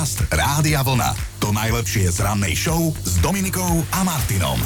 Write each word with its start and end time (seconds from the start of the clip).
Podcast 0.00 0.32
Rádia 0.32 0.80
Vlna. 0.80 1.12
To 1.44 1.52
najlepšie 1.52 2.08
z 2.08 2.24
rannej 2.24 2.56
show 2.56 2.88
s 3.04 3.20
Dominikou 3.20 3.84
a 3.92 4.00
Martinom. 4.00 4.56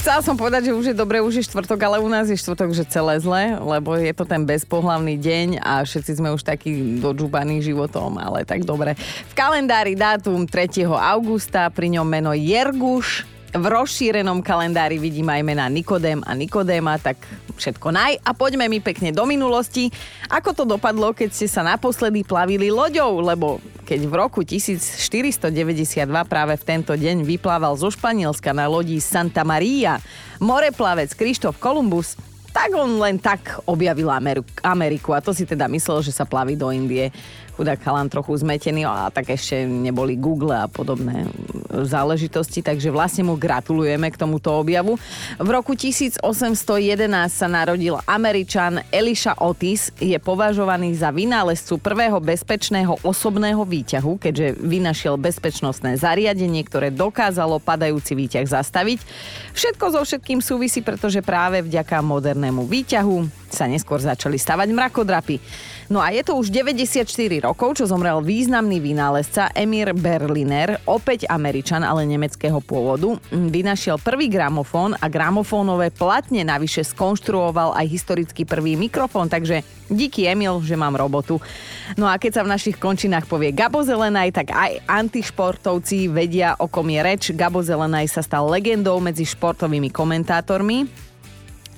Chcela 0.00 0.24
som 0.24 0.40
povedať, 0.40 0.72
že 0.72 0.76
už 0.80 0.86
je 0.88 0.96
dobre, 0.96 1.20
už 1.20 1.36
je 1.36 1.44
štvrtok, 1.52 1.76
ale 1.84 2.00
u 2.00 2.08
nás 2.08 2.32
je 2.32 2.40
štvrtok, 2.40 2.72
že 2.72 2.88
celé 2.88 3.20
zle, 3.20 3.60
lebo 3.60 3.92
je 4.00 4.08
to 4.16 4.24
ten 4.24 4.40
bezpohlavný 4.48 5.20
deň 5.20 5.60
a 5.60 5.84
všetci 5.84 6.16
sme 6.16 6.32
už 6.32 6.40
takí 6.48 6.96
dodžubaní 6.96 7.60
životom, 7.60 8.16
ale 8.16 8.48
tak 8.48 8.64
dobre. 8.64 8.96
V 9.28 9.36
kalendári 9.36 10.00
dátum 10.00 10.48
3. 10.48 10.88
augusta, 10.88 11.68
pri 11.68 12.00
ňom 12.00 12.08
meno 12.08 12.32
Jerguš, 12.32 13.28
v 13.50 13.64
rozšírenom 13.66 14.46
kalendári 14.46 15.02
vidím 15.02 15.26
aj 15.26 15.42
mená 15.42 15.66
Nikodém 15.66 16.22
a 16.22 16.38
Nikodéma, 16.38 17.02
tak 17.02 17.18
všetko 17.58 17.90
naj. 17.90 18.22
A 18.22 18.30
poďme 18.30 18.70
mi 18.70 18.78
pekne 18.78 19.10
do 19.10 19.26
minulosti. 19.26 19.90
Ako 20.30 20.54
to 20.54 20.62
dopadlo, 20.62 21.10
keď 21.10 21.34
ste 21.34 21.50
sa 21.50 21.66
naposledy 21.66 22.22
plavili 22.22 22.70
loďou? 22.70 23.18
Lebo 23.18 23.58
keď 23.82 24.06
v 24.06 24.14
roku 24.14 24.46
1492 24.46 25.50
práve 26.30 26.54
v 26.54 26.64
tento 26.64 26.94
deň 26.94 27.26
vyplával 27.26 27.74
zo 27.74 27.90
Španielska 27.90 28.54
na 28.54 28.70
lodi 28.70 29.02
Santa 29.02 29.42
Maria 29.42 29.98
moreplavec 30.38 31.10
Krištof 31.18 31.58
Kolumbus, 31.58 32.14
tak 32.50 32.74
on 32.74 32.98
len 32.98 33.18
tak 33.18 33.62
objavil 33.66 34.10
Ameriku 34.62 35.14
a 35.14 35.22
to 35.22 35.30
si 35.30 35.46
teda 35.46 35.70
myslel, 35.70 36.02
že 36.02 36.10
sa 36.10 36.26
plaví 36.26 36.58
do 36.58 36.70
Indie 36.74 37.14
chudák 37.60 37.76
chalan 37.84 38.08
trochu 38.08 38.32
zmetený 38.40 38.88
a 38.88 39.12
tak 39.12 39.36
ešte 39.36 39.68
neboli 39.68 40.16
Google 40.16 40.56
a 40.56 40.64
podobné 40.64 41.28
záležitosti, 41.68 42.64
takže 42.64 42.88
vlastne 42.88 43.28
mu 43.28 43.36
gratulujeme 43.36 44.08
k 44.08 44.16
tomuto 44.16 44.48
objavu. 44.56 44.96
V 45.36 45.48
roku 45.52 45.76
1811 45.76 46.24
sa 47.28 47.48
narodil 47.52 48.00
Američan 48.08 48.80
Elisha 48.88 49.36
Otis, 49.36 49.92
je 50.00 50.16
považovaný 50.16 50.96
za 50.96 51.12
vynálezcu 51.12 51.76
prvého 51.76 52.16
bezpečného 52.16 52.96
osobného 53.04 53.60
výťahu, 53.60 54.16
keďže 54.16 54.56
vynašiel 54.56 55.20
bezpečnostné 55.20 56.00
zariadenie, 56.00 56.64
ktoré 56.64 56.88
dokázalo 56.88 57.60
padajúci 57.60 58.16
výťah 58.16 58.48
zastaviť. 58.48 59.04
Všetko 59.52 59.84
so 59.92 60.00
všetkým 60.00 60.40
súvisí, 60.40 60.80
pretože 60.80 61.20
práve 61.20 61.60
vďaka 61.60 62.00
modernému 62.00 62.64
výťahu 62.64 63.39
sa 63.52 63.66
neskôr 63.66 63.98
začali 64.00 64.38
stavať 64.38 64.68
mrakodrapy. 64.72 65.36
No 65.90 65.98
a 65.98 66.14
je 66.14 66.22
to 66.22 66.38
už 66.38 66.54
94 66.54 67.02
rokov, 67.42 67.82
čo 67.82 67.84
zomrel 67.90 68.22
významný 68.22 68.78
vynálezca 68.78 69.50
Emir 69.58 69.90
Berliner, 69.90 70.78
opäť 70.86 71.26
Američan, 71.26 71.82
ale 71.82 72.06
nemeckého 72.06 72.62
pôvodu. 72.62 73.18
Vynašiel 73.34 73.98
prvý 73.98 74.30
gramofón 74.30 74.94
a 74.94 75.10
gramofónové 75.10 75.90
platne 75.90 76.46
navyše 76.46 76.86
skonštruoval 76.86 77.74
aj 77.74 77.86
historicky 77.90 78.46
prvý 78.46 78.78
mikrofón, 78.78 79.26
takže 79.26 79.66
díky 79.90 80.30
Emil, 80.30 80.62
že 80.62 80.78
mám 80.78 80.94
robotu. 80.94 81.42
No 81.98 82.06
a 82.06 82.22
keď 82.22 82.38
sa 82.38 82.42
v 82.46 82.52
našich 82.54 82.78
končinách 82.78 83.26
povie 83.26 83.50
Gabo 83.50 83.82
Zelenaj, 83.82 84.30
tak 84.30 84.54
aj 84.54 84.86
antišportovci 84.86 86.06
vedia, 86.06 86.54
o 86.62 86.70
kom 86.70 86.86
je 86.86 87.00
reč. 87.02 87.22
Gabo 87.34 87.66
Zelenaj 87.66 88.14
sa 88.14 88.22
stal 88.22 88.46
legendou 88.46 89.02
medzi 89.02 89.26
športovými 89.26 89.90
komentátormi 89.90 91.09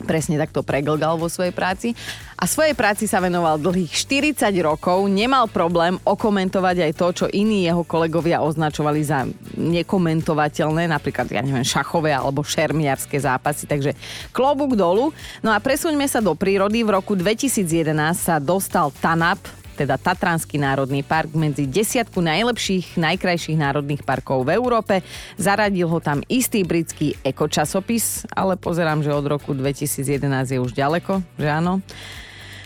presne 0.03 0.37
takto 0.37 0.61
preglgal 0.67 1.17
vo 1.17 1.31
svojej 1.31 1.55
práci. 1.55 1.95
A 2.37 2.45
svojej 2.51 2.75
práci 2.75 3.07
sa 3.07 3.23
venoval 3.23 3.57
dlhých 3.63 3.95
40 3.95 4.51
rokov, 4.67 5.07
nemal 5.07 5.47
problém 5.47 5.95
okomentovať 6.03 6.77
aj 6.91 6.93
to, 6.99 7.07
čo 7.23 7.27
iní 7.31 7.63
jeho 7.63 7.87
kolegovia 7.87 8.43
označovali 8.43 9.01
za 9.07 9.25
nekomentovateľné, 9.55 10.91
napríklad, 10.91 11.31
ja 11.31 11.39
neviem, 11.39 11.63
šachové 11.63 12.11
alebo 12.11 12.43
šermiarské 12.43 13.15
zápasy, 13.23 13.71
takže 13.71 13.95
klobúk 14.35 14.75
dolu. 14.75 15.15
No 15.39 15.55
a 15.55 15.63
presuňme 15.63 16.05
sa 16.11 16.19
do 16.19 16.35
prírody. 16.35 16.83
V 16.83 16.91
roku 16.99 17.15
2011 17.15 17.95
sa 18.19 18.43
dostal 18.43 18.91
TANAP, 18.91 19.62
teda 19.75 19.99
Tatranský 19.99 20.61
národný 20.61 21.03
park, 21.03 21.35
medzi 21.35 21.67
desiatku 21.67 22.21
najlepších, 22.23 23.01
najkrajších 23.01 23.59
národných 23.59 24.07
parkov 24.07 24.47
v 24.47 24.55
Európe. 24.55 24.95
Zaradil 25.41 25.91
ho 25.91 25.99
tam 25.99 26.23
istý 26.31 26.63
britský 26.63 27.19
ekočasopis, 27.27 28.29
ale 28.33 28.61
pozerám, 28.61 29.03
že 29.03 29.11
od 29.11 29.27
roku 29.27 29.57
2011 29.57 30.55
je 30.55 30.59
už 30.61 30.73
ďaleko, 30.77 31.25
že 31.37 31.49
áno. 31.49 31.83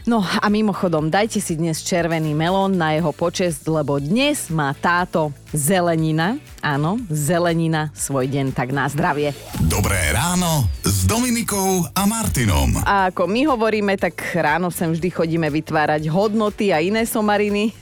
No 0.06 0.22
a 0.22 0.46
mimochodom, 0.46 1.10
dajte 1.10 1.42
si 1.42 1.58
dnes 1.58 1.82
červený 1.82 2.30
melón 2.30 2.78
na 2.78 2.94
jeho 2.94 3.10
počest, 3.10 3.66
lebo 3.66 3.98
dnes 3.98 4.46
má 4.54 4.70
táto 4.70 5.34
zelenina, 5.50 6.38
áno, 6.62 7.02
zelenina 7.10 7.90
svoj 7.90 8.30
deň, 8.30 8.54
tak 8.54 8.70
na 8.70 8.86
zdravie. 8.86 9.34
Dobré 9.66 9.98
ráno 10.14 10.70
s 10.86 11.02
Dominikou 11.10 11.90
a 11.90 12.06
Martinom. 12.06 12.86
A 12.86 13.10
ako 13.10 13.26
my 13.26 13.50
hovoríme, 13.50 13.98
tak 13.98 14.14
ráno 14.38 14.70
sem 14.70 14.94
vždy 14.94 15.10
chodíme 15.10 15.50
vytvárať 15.50 16.06
hodnoty 16.06 16.70
a 16.70 16.78
iné 16.78 17.02
somariny 17.02 17.74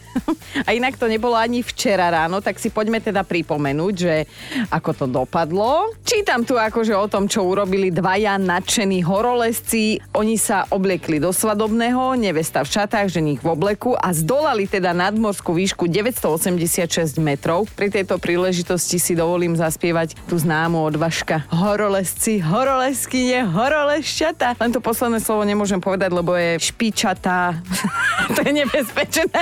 a 0.66 0.72
inak 0.72 0.96
to 0.96 1.10
nebolo 1.10 1.34
ani 1.34 1.60
včera 1.60 2.10
ráno, 2.10 2.40
tak 2.40 2.58
si 2.62 2.70
poďme 2.70 3.02
teda 3.02 3.26
pripomenúť, 3.26 3.94
že 3.94 4.14
ako 4.70 4.90
to 4.94 5.06
dopadlo. 5.10 5.92
Čítam 6.06 6.46
tu 6.46 6.56
akože 6.56 6.94
o 6.94 7.06
tom, 7.10 7.26
čo 7.26 7.44
urobili 7.44 7.90
dvaja 7.90 8.38
nadšení 8.38 9.02
horolesci. 9.02 9.98
Oni 10.14 10.38
sa 10.38 10.66
obliekli 10.70 11.18
do 11.18 11.34
svadobného, 11.34 12.16
nevesta 12.18 12.62
v 12.62 12.70
šatách, 12.70 13.10
ženich 13.10 13.40
v 13.42 13.52
obleku 13.52 13.94
a 13.94 14.14
zdolali 14.14 14.66
teda 14.70 14.94
nadmorskú 14.94 15.54
výšku 15.54 15.90
986 15.90 17.18
metrov. 17.20 17.66
Pri 17.74 17.90
tejto 17.90 18.16
príležitosti 18.18 18.98
si 18.98 19.12
dovolím 19.14 19.58
zaspievať 19.58 20.16
tú 20.26 20.38
známu 20.38 20.80
od 20.80 20.94
Vaška. 20.96 21.46
Horolesci, 21.50 22.40
horoleskyne, 22.40 23.46
horolešťata. 23.50 24.58
Len 24.58 24.70
to 24.72 24.80
posledné 24.80 25.18
slovo 25.20 25.42
nemôžem 25.44 25.78
povedať, 25.78 26.10
lebo 26.14 26.34
je 26.34 26.58
špičatá. 26.60 27.58
to 28.34 28.40
je 28.42 28.52
nebezpečné. 28.52 29.40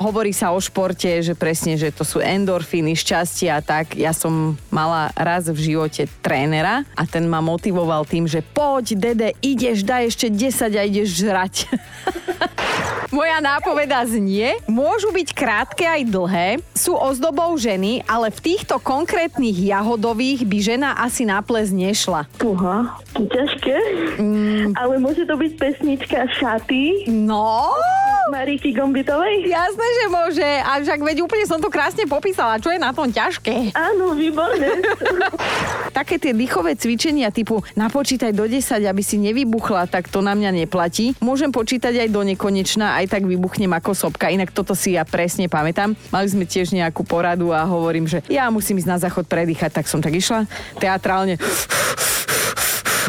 Hovorí 0.00 0.32
sa 0.32 0.52
o 0.52 0.60
športe, 0.60 1.08
že 1.24 1.32
presne, 1.32 1.80
že 1.80 1.92
to 1.92 2.04
sú 2.04 2.20
endorfíny, 2.20 2.92
šťastie 2.96 3.48
a 3.52 3.60
tak. 3.64 3.96
Ja 3.96 4.12
som 4.12 4.60
mala 4.76 5.08
raz 5.16 5.48
v 5.48 5.56
živote 5.56 6.04
trénera 6.20 6.84
a 6.92 7.08
ten 7.08 7.24
ma 7.24 7.40
motivoval 7.40 8.04
tým, 8.04 8.28
že 8.28 8.44
poď, 8.44 8.92
dede, 8.92 9.28
ideš, 9.40 9.80
daj 9.80 10.12
ešte 10.12 10.28
10 10.28 10.76
a 10.76 10.82
ideš 10.84 11.24
žrať. 11.24 11.54
Moja 13.16 13.38
nápoveda 13.40 14.04
znie, 14.04 14.60
môžu 14.68 15.14
byť 15.14 15.28
krátke 15.32 15.86
aj 15.86 16.02
dlhé, 16.10 16.48
sú 16.74 16.92
ozdobou 16.92 17.54
ženy, 17.56 18.04
ale 18.04 18.28
v 18.34 18.52
týchto 18.52 18.76
konkrétnych 18.82 19.56
jahodových 19.56 20.44
by 20.44 20.58
žena 20.60 20.90
asi 21.00 21.24
na 21.24 21.40
ples 21.40 21.72
nešla. 21.72 22.28
Uha, 22.42 22.98
to 23.14 23.24
ťažké. 23.30 23.76
Mm. 24.20 24.74
Ale 24.74 24.98
môže 25.00 25.22
to 25.24 25.38
byť 25.38 25.52
pesnička 25.54 26.28
Šaty. 26.34 27.08
No, 27.08 27.72
Mariky 28.26 28.74
Gombitovej? 28.74 29.46
Jasné, 29.46 29.86
že 30.02 30.06
môže. 30.10 30.48
A 30.66 30.82
však 30.82 30.98
veď 30.98 31.22
úplne 31.22 31.46
som 31.46 31.62
to 31.62 31.70
krásne 31.70 32.02
popísala. 32.10 32.58
Čo 32.58 32.74
je 32.74 32.82
na 32.82 32.90
tom 32.90 33.06
ťažké? 33.06 33.70
Áno, 33.70 34.18
výborné. 34.18 34.65
Také 35.98 36.20
tie 36.20 36.36
dýchové 36.36 36.76
cvičenia 36.76 37.32
typu 37.32 37.64
napočítaj 37.74 38.32
do 38.36 38.44
10, 38.44 38.84
aby 38.84 39.02
si 39.02 39.16
nevybuchla, 39.16 39.88
tak 39.88 40.12
to 40.12 40.20
na 40.20 40.36
mňa 40.36 40.66
neplatí. 40.66 41.16
Môžem 41.24 41.50
počítať 41.50 42.06
aj 42.06 42.08
do 42.12 42.22
nekonečna, 42.22 43.00
aj 43.00 43.16
tak 43.16 43.22
vybuchnem 43.24 43.72
ako 43.72 43.96
sopka. 43.96 44.28
Inak 44.28 44.52
toto 44.52 44.76
si 44.76 44.94
ja 44.98 45.08
presne 45.08 45.48
pamätám. 45.48 45.96
Mali 46.12 46.28
sme 46.28 46.44
tiež 46.44 46.76
nejakú 46.76 47.06
poradu 47.06 47.50
a 47.54 47.64
hovorím, 47.64 48.04
že 48.04 48.20
ja 48.28 48.50
musím 48.52 48.82
ísť 48.82 48.90
na 48.90 48.98
záchod 49.00 49.24
predýchať, 49.30 49.72
tak 49.72 49.88
som 49.88 50.04
tak 50.04 50.14
išla 50.14 50.44
teatrálne 50.76 51.40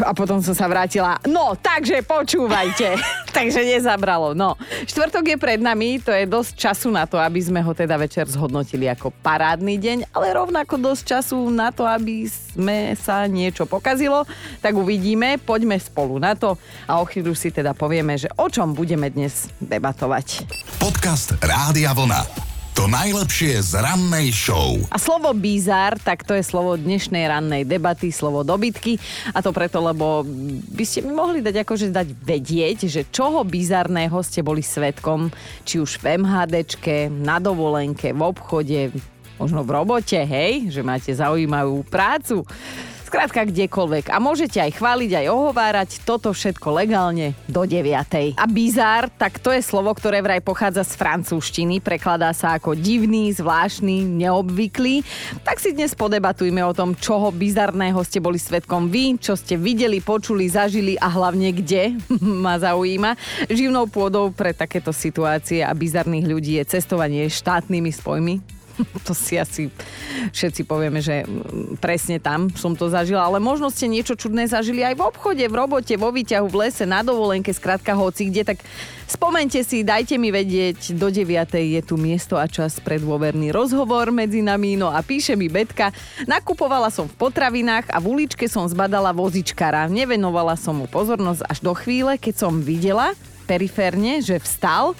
a 0.02 0.12
potom 0.14 0.38
som 0.42 0.54
sa 0.54 0.66
vrátila. 0.70 1.18
No, 1.26 1.54
takže 1.58 2.02
počúvajte. 2.02 2.98
takže 3.36 3.62
nezabralo. 3.62 4.34
No, 4.34 4.54
štvrtok 4.86 5.34
je 5.34 5.36
pred 5.38 5.60
nami, 5.62 6.02
to 6.02 6.10
je 6.10 6.26
dosť 6.26 6.52
času 6.58 6.88
na 6.90 7.06
to, 7.06 7.18
aby 7.18 7.38
sme 7.38 7.60
ho 7.62 7.72
teda 7.74 7.94
večer 7.94 8.26
zhodnotili 8.26 8.90
ako 8.90 9.14
parádny 9.22 9.78
deň, 9.78 9.98
ale 10.14 10.34
rovnako 10.34 10.78
dosť 10.78 11.02
času 11.18 11.38
na 11.50 11.70
to, 11.70 11.86
aby 11.86 12.26
sme 12.26 12.94
sa 12.98 13.24
niečo 13.26 13.66
pokazilo. 13.66 14.26
Tak 14.58 14.74
uvidíme, 14.74 15.38
poďme 15.38 15.78
spolu 15.78 16.18
na 16.18 16.34
to 16.34 16.58
a 16.86 16.98
o 16.98 17.04
chvíľu 17.06 17.36
si 17.36 17.54
teda 17.54 17.74
povieme, 17.74 18.18
že 18.18 18.30
o 18.38 18.50
čom 18.50 18.74
budeme 18.74 19.10
dnes 19.12 19.46
debatovať. 19.62 20.48
Podcast 20.80 21.38
Rádia 21.42 21.94
Vlna. 21.94 22.47
To 22.78 22.86
najlepšie 22.86 23.58
z 23.58 23.82
rannej 23.82 24.30
show. 24.30 24.78
A 24.94 25.02
slovo 25.02 25.34
bizár, 25.34 25.98
tak 25.98 26.22
to 26.22 26.30
je 26.30 26.46
slovo 26.46 26.78
dnešnej 26.78 27.26
rannej 27.26 27.66
debaty, 27.66 28.14
slovo 28.14 28.46
dobytky. 28.46 29.02
A 29.34 29.42
to 29.42 29.50
preto, 29.50 29.82
lebo 29.82 30.22
by 30.78 30.86
ste 30.86 31.02
mi 31.02 31.10
mohli 31.10 31.42
dať 31.42 31.66
akože 31.66 31.90
dať 31.90 32.06
vedieť, 32.22 32.86
že 32.86 33.02
čoho 33.10 33.42
bizarného 33.42 34.14
ste 34.22 34.46
boli 34.46 34.62
svetkom, 34.62 35.26
či 35.66 35.82
už 35.82 35.98
v 35.98 36.22
MHDčke, 36.22 37.10
na 37.10 37.42
dovolenke, 37.42 38.14
v 38.14 38.22
obchode, 38.22 38.94
možno 39.42 39.66
v 39.66 39.74
robote, 39.74 40.22
hej, 40.22 40.70
že 40.70 40.86
máte 40.86 41.10
zaujímavú 41.10 41.82
prácu. 41.82 42.46
Skrátka 43.08 43.48
kdekoľvek. 43.48 44.12
A 44.12 44.20
môžete 44.20 44.60
aj 44.60 44.76
chváliť, 44.76 45.24
aj 45.24 45.26
ohovárať. 45.32 46.04
Toto 46.04 46.28
všetko 46.28 46.76
legálne 46.76 47.32
do 47.48 47.64
9. 47.64 48.36
A 48.36 48.44
bizár, 48.44 49.08
tak 49.08 49.40
to 49.40 49.48
je 49.48 49.64
slovo, 49.64 49.96
ktoré 49.96 50.20
vraj 50.20 50.44
pochádza 50.44 50.84
z 50.84 50.92
francúzštiny. 51.00 51.80
Prekladá 51.80 52.36
sa 52.36 52.60
ako 52.60 52.76
divný, 52.76 53.32
zvláštny, 53.32 54.04
neobvyklý. 54.04 55.00
Tak 55.40 55.56
si 55.56 55.72
dnes 55.72 55.96
podebatujme 55.96 56.60
o 56.60 56.76
tom, 56.76 56.92
čoho 56.92 57.32
bizarného 57.32 57.96
ste 58.04 58.20
boli 58.20 58.36
svetkom 58.36 58.92
vy, 58.92 59.16
čo 59.16 59.40
ste 59.40 59.56
videli, 59.56 60.04
počuli, 60.04 60.44
zažili 60.44 61.00
a 61.00 61.08
hlavne 61.08 61.48
kde. 61.56 61.96
Ma 62.44 62.60
zaujíma. 62.60 63.16
Živnou 63.48 63.88
pôdou 63.88 64.36
pre 64.36 64.52
takéto 64.52 64.92
situácie 64.92 65.64
a 65.64 65.72
bizarných 65.72 66.28
ľudí 66.28 66.60
je 66.60 66.76
cestovanie 66.76 67.24
štátnymi 67.32 67.88
spojmi 67.88 68.57
to 69.06 69.12
si 69.14 69.38
asi 69.38 69.70
všetci 70.32 70.64
povieme, 70.64 71.02
že 71.02 71.24
mm, 71.24 71.82
presne 71.82 72.22
tam 72.22 72.50
som 72.54 72.74
to 72.74 72.90
zažila, 72.90 73.26
ale 73.26 73.42
možno 73.42 73.70
ste 73.70 73.90
niečo 73.90 74.14
čudné 74.14 74.46
zažili 74.46 74.82
aj 74.84 74.94
v 74.98 75.02
obchode, 75.06 75.44
v 75.44 75.54
robote, 75.54 75.94
vo 75.98 76.10
výťahu, 76.14 76.46
v 76.46 76.58
lese, 76.66 76.84
na 76.86 77.02
dovolenke, 77.02 77.50
skrátka 77.50 77.94
hoci 77.94 78.30
kde, 78.30 78.54
tak 78.54 78.58
spomente 79.08 79.60
si, 79.62 79.82
dajte 79.82 80.16
mi 80.16 80.30
vedieť, 80.30 80.94
do 80.94 81.10
9. 81.10 81.28
je 81.54 81.80
tu 81.82 81.94
miesto 81.98 82.38
a 82.38 82.46
čas 82.46 82.78
pre 82.78 83.00
dôverný 83.00 83.50
rozhovor 83.50 84.10
medzi 84.14 84.40
nami, 84.44 84.78
no 84.78 84.90
a 84.90 85.00
píše 85.02 85.34
mi 85.34 85.50
Betka, 85.50 85.90
nakupovala 86.28 86.92
som 86.92 87.06
v 87.10 87.18
potravinách 87.18 87.90
a 87.90 87.98
v 87.98 88.06
uličke 88.18 88.46
som 88.46 88.66
zbadala 88.68 89.10
vozičkara, 89.14 89.90
nevenovala 89.90 90.54
som 90.54 90.78
mu 90.78 90.86
pozornosť 90.86 91.42
až 91.46 91.58
do 91.64 91.72
chvíle, 91.74 92.14
keď 92.20 92.34
som 92.48 92.52
videla 92.60 93.14
periférne, 93.48 94.20
že 94.20 94.36
vstal, 94.36 94.92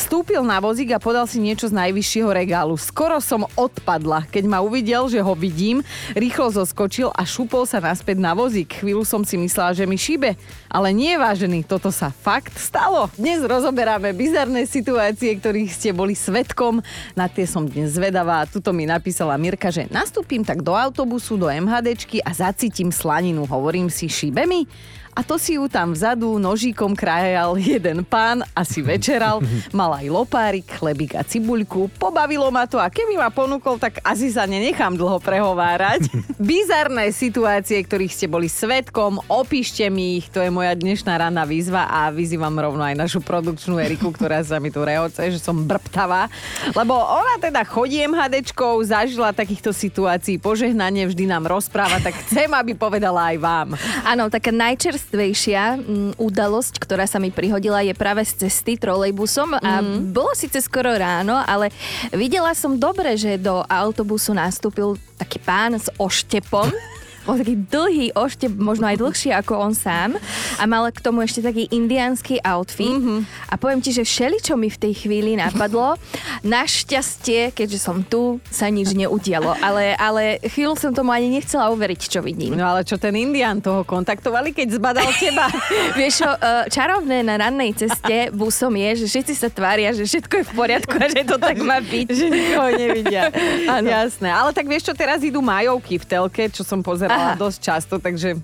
Stúpil 0.00 0.40
na 0.40 0.64
vozík 0.64 0.96
a 0.96 0.98
podal 0.98 1.28
si 1.28 1.36
niečo 1.36 1.68
z 1.68 1.76
najvyššieho 1.76 2.32
regálu. 2.32 2.72
Skoro 2.80 3.20
som 3.20 3.44
odpadla, 3.52 4.24
keď 4.32 4.48
ma 4.48 4.64
uvidel, 4.64 5.12
že 5.12 5.20
ho 5.20 5.36
vidím, 5.36 5.84
rýchlo 6.16 6.48
zoskočil 6.48 7.12
a 7.12 7.20
šupol 7.28 7.68
sa 7.68 7.84
naspäť 7.84 8.16
na 8.16 8.32
vozík. 8.32 8.80
Chvíľu 8.80 9.04
som 9.04 9.20
si 9.28 9.36
myslela, 9.36 9.76
že 9.76 9.84
mi 9.84 10.00
šíbe, 10.00 10.40
ale 10.72 10.88
nie 10.96 11.20
vážený, 11.20 11.68
toto 11.68 11.92
sa 11.92 12.08
fakt 12.08 12.56
stalo. 12.56 13.12
Dnes 13.20 13.44
rozoberáme 13.44 14.16
bizarné 14.16 14.64
situácie, 14.64 15.36
ktorých 15.36 15.68
ste 15.68 15.92
boli 15.92 16.16
svetkom. 16.16 16.80
Na 17.12 17.28
tie 17.28 17.44
som 17.44 17.68
dnes 17.68 17.92
zvedavá. 17.92 18.48
Tuto 18.48 18.72
mi 18.72 18.88
napísala 18.88 19.36
Mirka, 19.36 19.68
že 19.68 19.84
nastúpim 19.92 20.40
tak 20.40 20.64
do 20.64 20.72
autobusu, 20.72 21.36
do 21.36 21.52
MHDčky 21.52 22.24
a 22.24 22.32
zacítim 22.32 22.88
slaninu. 22.88 23.44
Hovorím 23.44 23.92
si, 23.92 24.08
šíbe 24.08 24.48
mi? 24.48 24.64
A 25.10 25.26
to 25.26 25.36
si 25.36 25.58
ju 25.58 25.66
tam 25.66 25.90
vzadu 25.90 26.38
nožíkom 26.38 26.94
krajal 26.94 27.58
jeden 27.58 28.06
pán, 28.06 28.46
asi 28.54 28.78
večeral, 28.78 29.42
mal 29.76 29.90
aj 29.98 30.06
lopárik, 30.06 30.66
chlebík 30.70 31.18
a 31.18 31.26
cibuľku. 31.26 31.90
Pobavilo 31.98 32.46
ma 32.54 32.70
to 32.70 32.78
a 32.78 32.86
keby 32.86 33.18
ma 33.18 33.28
ponúkol, 33.28 33.76
tak 33.76 33.98
asi 34.06 34.30
sa 34.30 34.46
nenechám 34.46 34.94
dlho 34.94 35.18
prehovárať. 35.18 36.06
Bizarné 36.38 37.10
situácie, 37.10 37.82
ktorých 37.82 38.14
ste 38.14 38.26
boli 38.30 38.46
svetkom, 38.46 39.18
opíšte 39.26 39.82
mi 39.90 40.22
ich, 40.22 40.30
to 40.30 40.38
je 40.38 40.48
moja 40.48 40.78
dnešná 40.78 41.18
ranná 41.18 41.42
výzva 41.42 41.90
a 41.90 42.14
vyzývam 42.14 42.54
rovno 42.54 42.86
aj 42.86 42.94
našu 42.94 43.18
produkčnú 43.20 43.82
Eriku, 43.82 44.14
ktorá 44.14 44.40
sa 44.46 44.62
mi 44.62 44.70
tu 44.70 44.86
rehoce, 44.86 45.20
že 45.26 45.42
som 45.42 45.66
brbtavá, 45.66 46.30
lebo 46.72 46.94
ona 46.94 47.36
teda 47.42 47.66
chodí 47.66 47.98
MHDčkou, 48.06 48.78
zažila 48.86 49.34
takýchto 49.34 49.74
situácií, 49.74 50.38
požehnanie 50.38 51.10
vždy 51.10 51.26
nám 51.26 51.50
rozpráva, 51.50 51.98
tak 51.98 52.14
chcem, 52.24 52.48
aby 52.54 52.78
povedala 52.78 53.34
aj 53.34 53.36
vám. 53.42 53.68
Áno, 54.06 54.30
taká 54.30 54.54
najčer 54.54 55.00
najčerstvejšia 55.10 55.62
m, 55.82 56.14
udalosť, 56.16 56.78
ktorá 56.78 57.04
sa 57.06 57.18
mi 57.18 57.34
prihodila, 57.34 57.82
je 57.82 57.94
práve 57.94 58.22
z 58.22 58.46
cesty 58.46 58.78
trolejbusom 58.78 59.58
a 59.58 59.82
mm. 59.82 60.14
bolo 60.14 60.30
síce 60.38 60.62
skoro 60.62 60.94
ráno, 60.94 61.34
ale 61.34 61.74
videla 62.14 62.54
som 62.54 62.78
dobre, 62.78 63.18
že 63.18 63.34
do 63.36 63.66
autobusu 63.66 64.30
nastúpil 64.30 64.94
taký 65.18 65.42
pán 65.42 65.74
s 65.74 65.90
oštepom. 65.98 66.70
bol 67.30 67.38
taký 67.38 67.54
dlhý 67.70 68.06
oštep, 68.18 68.50
možno 68.58 68.90
aj 68.90 68.98
dlhší 68.98 69.30
ako 69.30 69.70
on 69.70 69.70
sám 69.70 70.18
a 70.58 70.66
mal 70.66 70.82
k 70.90 70.98
tomu 70.98 71.22
ešte 71.22 71.38
taký 71.46 71.70
indiánsky 71.70 72.42
outfit 72.42 72.90
mm-hmm. 72.90 73.20
a 73.46 73.54
poviem 73.54 73.78
ti, 73.78 73.94
že 73.94 74.02
všeli, 74.02 74.42
čo 74.42 74.58
mi 74.58 74.66
v 74.66 74.74
tej 74.74 75.06
chvíli 75.06 75.38
napadlo, 75.38 75.94
našťastie, 76.42 77.54
keďže 77.54 77.78
som 77.78 78.02
tu, 78.02 78.42
sa 78.50 78.66
nič 78.66 78.98
neudialo, 78.98 79.54
ale, 79.62 79.94
ale 79.94 80.42
chvíľu 80.42 80.74
som 80.74 80.90
tomu 80.90 81.14
ani 81.14 81.30
nechcela 81.30 81.70
uveriť, 81.70 82.10
čo 82.10 82.18
vidím. 82.18 82.58
No 82.58 82.66
ale 82.66 82.82
čo 82.82 82.98
ten 82.98 83.14
indián, 83.14 83.62
toho 83.62 83.86
kontaktovali, 83.86 84.50
keď 84.50 84.82
zbadal 84.82 85.06
teba? 85.14 85.46
Vieš 86.00 86.26
čo, 86.26 86.30
e, 86.34 86.66
čarovné 86.66 87.22
na 87.22 87.38
rannej 87.38 87.78
ceste 87.78 88.34
busom 88.34 88.74
je, 88.74 89.06
že 89.06 89.06
všetci 89.06 89.34
sa 89.38 89.46
tvária, 89.46 89.94
že 89.94 90.02
všetko 90.02 90.34
je 90.34 90.44
v 90.50 90.52
poriadku 90.58 90.94
a 90.98 91.06
že 91.06 91.22
to 91.22 91.38
tak 91.38 91.62
má 91.62 91.78
byť. 91.78 92.06
že 92.10 92.26
nikoho 92.26 92.70
nevidia. 92.74 93.30
Ano. 93.70 93.86
Jasné, 93.86 94.32
ale 94.32 94.50
tak 94.50 94.66
vieš 94.66 94.90
čo, 94.90 94.94
teraz 94.96 95.22
idú 95.22 95.38
majovky 95.44 96.00
v 96.00 96.04
telke, 96.06 96.42
čo 96.50 96.66
som 96.66 96.80
pozerala 96.82 97.19
Aha. 97.20 97.36
dosť 97.36 97.58
často, 97.60 97.94
takže 98.00 98.40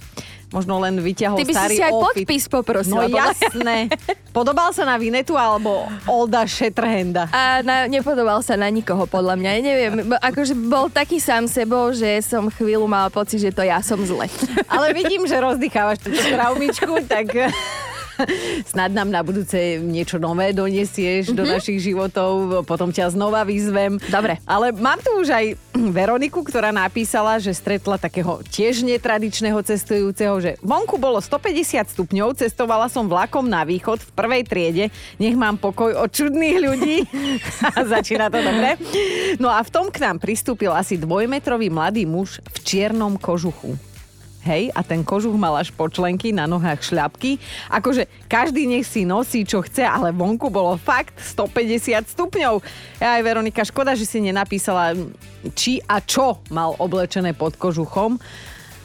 možno 0.47 0.79
len 0.79 1.03
vyťahol 1.03 1.43
Ty 1.43 1.45
by 1.45 1.55
starý 1.59 1.75
si 1.75 1.79
si 1.79 1.83
aj 1.83 1.93
opit. 1.93 2.05
podpis 2.23 2.45
poprosila. 2.47 3.03
No 3.03 3.11
jasné. 3.11 3.91
Podobal 4.31 4.71
sa 4.71 4.87
na 4.87 4.95
Vinetu 4.95 5.35
alebo 5.35 5.91
Olda 6.07 6.47
Shatterhanda? 6.47 7.27
A 7.35 7.65
na, 7.67 7.91
nepodobal 7.91 8.39
sa 8.47 8.55
na 8.55 8.71
nikoho, 8.71 9.09
podľa 9.11 9.35
mňa. 9.41 9.49
Ja 9.59 9.61
neviem, 9.65 9.95
akože 10.13 10.55
bol 10.55 10.87
taký 10.87 11.19
sám 11.19 11.51
sebou, 11.51 11.91
že 11.91 12.21
som 12.23 12.47
chvíľu 12.47 12.87
mala 12.87 13.11
pocit, 13.11 13.43
že 13.43 13.51
to 13.51 13.67
ja 13.67 13.83
som 13.83 13.99
zle. 14.07 14.31
Ale 14.71 14.95
vidím, 14.95 15.27
že 15.27 15.41
rozdýchávaš 15.41 16.05
túto 16.05 16.21
traumičku, 16.21 16.95
tak 17.11 17.27
snad 18.73 18.93
nám 18.93 19.09
na 19.13 19.21
budúce 19.21 19.81
niečo 19.81 20.17
nové 20.17 20.53
donesieš 20.53 21.31
mm-hmm. 21.31 21.39
do 21.39 21.45
mhm. 21.45 21.53
našich 21.59 21.79
životov, 21.83 22.31
potom 22.65 22.91
ťa 22.91 23.13
znova 23.13 23.45
vyzvem. 23.45 23.99
Dobre. 24.09 24.39
Ale 24.45 24.73
mám 24.77 25.01
tu 25.01 25.13
už 25.21 25.29
aj 25.33 25.47
Veroniku, 25.97 26.43
ktorá 26.45 26.73
napísala, 26.73 27.39
že 27.39 27.53
stretla 27.53 28.01
takého 28.01 28.41
tiež 28.49 28.85
netradičného 28.87 29.59
cestujúceho, 29.63 30.35
že 30.41 30.51
vonku 30.61 30.97
bolo 31.01 31.21
150 31.21 31.93
stupňov, 31.93 32.39
cestovala 32.39 32.89
som 32.91 33.09
vlakom 33.09 33.47
na 33.47 33.65
východ 33.65 34.03
v 34.03 34.11
prvej 34.13 34.43
triede, 34.47 34.85
nech 35.21 35.37
mám 35.37 35.61
pokoj 35.61 35.93
od 35.97 36.11
čudných 36.11 36.59
ľudí. 36.61 36.97
Začína 37.95 38.29
to 38.33 38.41
dobre. 38.41 38.81
No 39.41 39.53
a 39.53 39.61
v 39.63 39.73
tom 39.73 39.89
k 39.89 40.03
nám 40.05 40.21
pristúpil 40.21 40.73
asi 40.73 40.97
dvojmetrový 40.97 41.69
mladý 41.69 42.05
muž 42.09 42.41
v 42.43 42.57
čiernom 42.65 43.17
kožuchu 43.21 43.77
hej, 44.47 44.71
a 44.71 44.87
ten 44.87 45.03
kožuch 45.03 45.35
mal 45.35 45.59
až 45.59 45.75
počlenky, 45.75 46.31
na 46.31 46.47
nohách 46.47 46.87
šľapky. 46.87 47.43
Akože 47.67 48.07
každý 48.31 48.71
nech 48.71 48.87
si 48.87 49.03
nosí, 49.03 49.43
čo 49.43 49.67
chce, 49.67 49.83
ale 49.83 50.15
vonku 50.15 50.47
bolo 50.47 50.79
fakt 50.79 51.19
150 51.19 52.07
stupňov. 52.15 52.63
Ja 53.03 53.19
aj 53.19 53.23
Veronika, 53.27 53.67
škoda, 53.67 53.99
že 53.99 54.07
si 54.07 54.23
nenapísala, 54.23 54.95
či 55.59 55.83
a 55.91 55.99
čo 55.99 56.39
mal 56.55 56.79
oblečené 56.79 57.35
pod 57.35 57.59
kožuchom. 57.59 58.23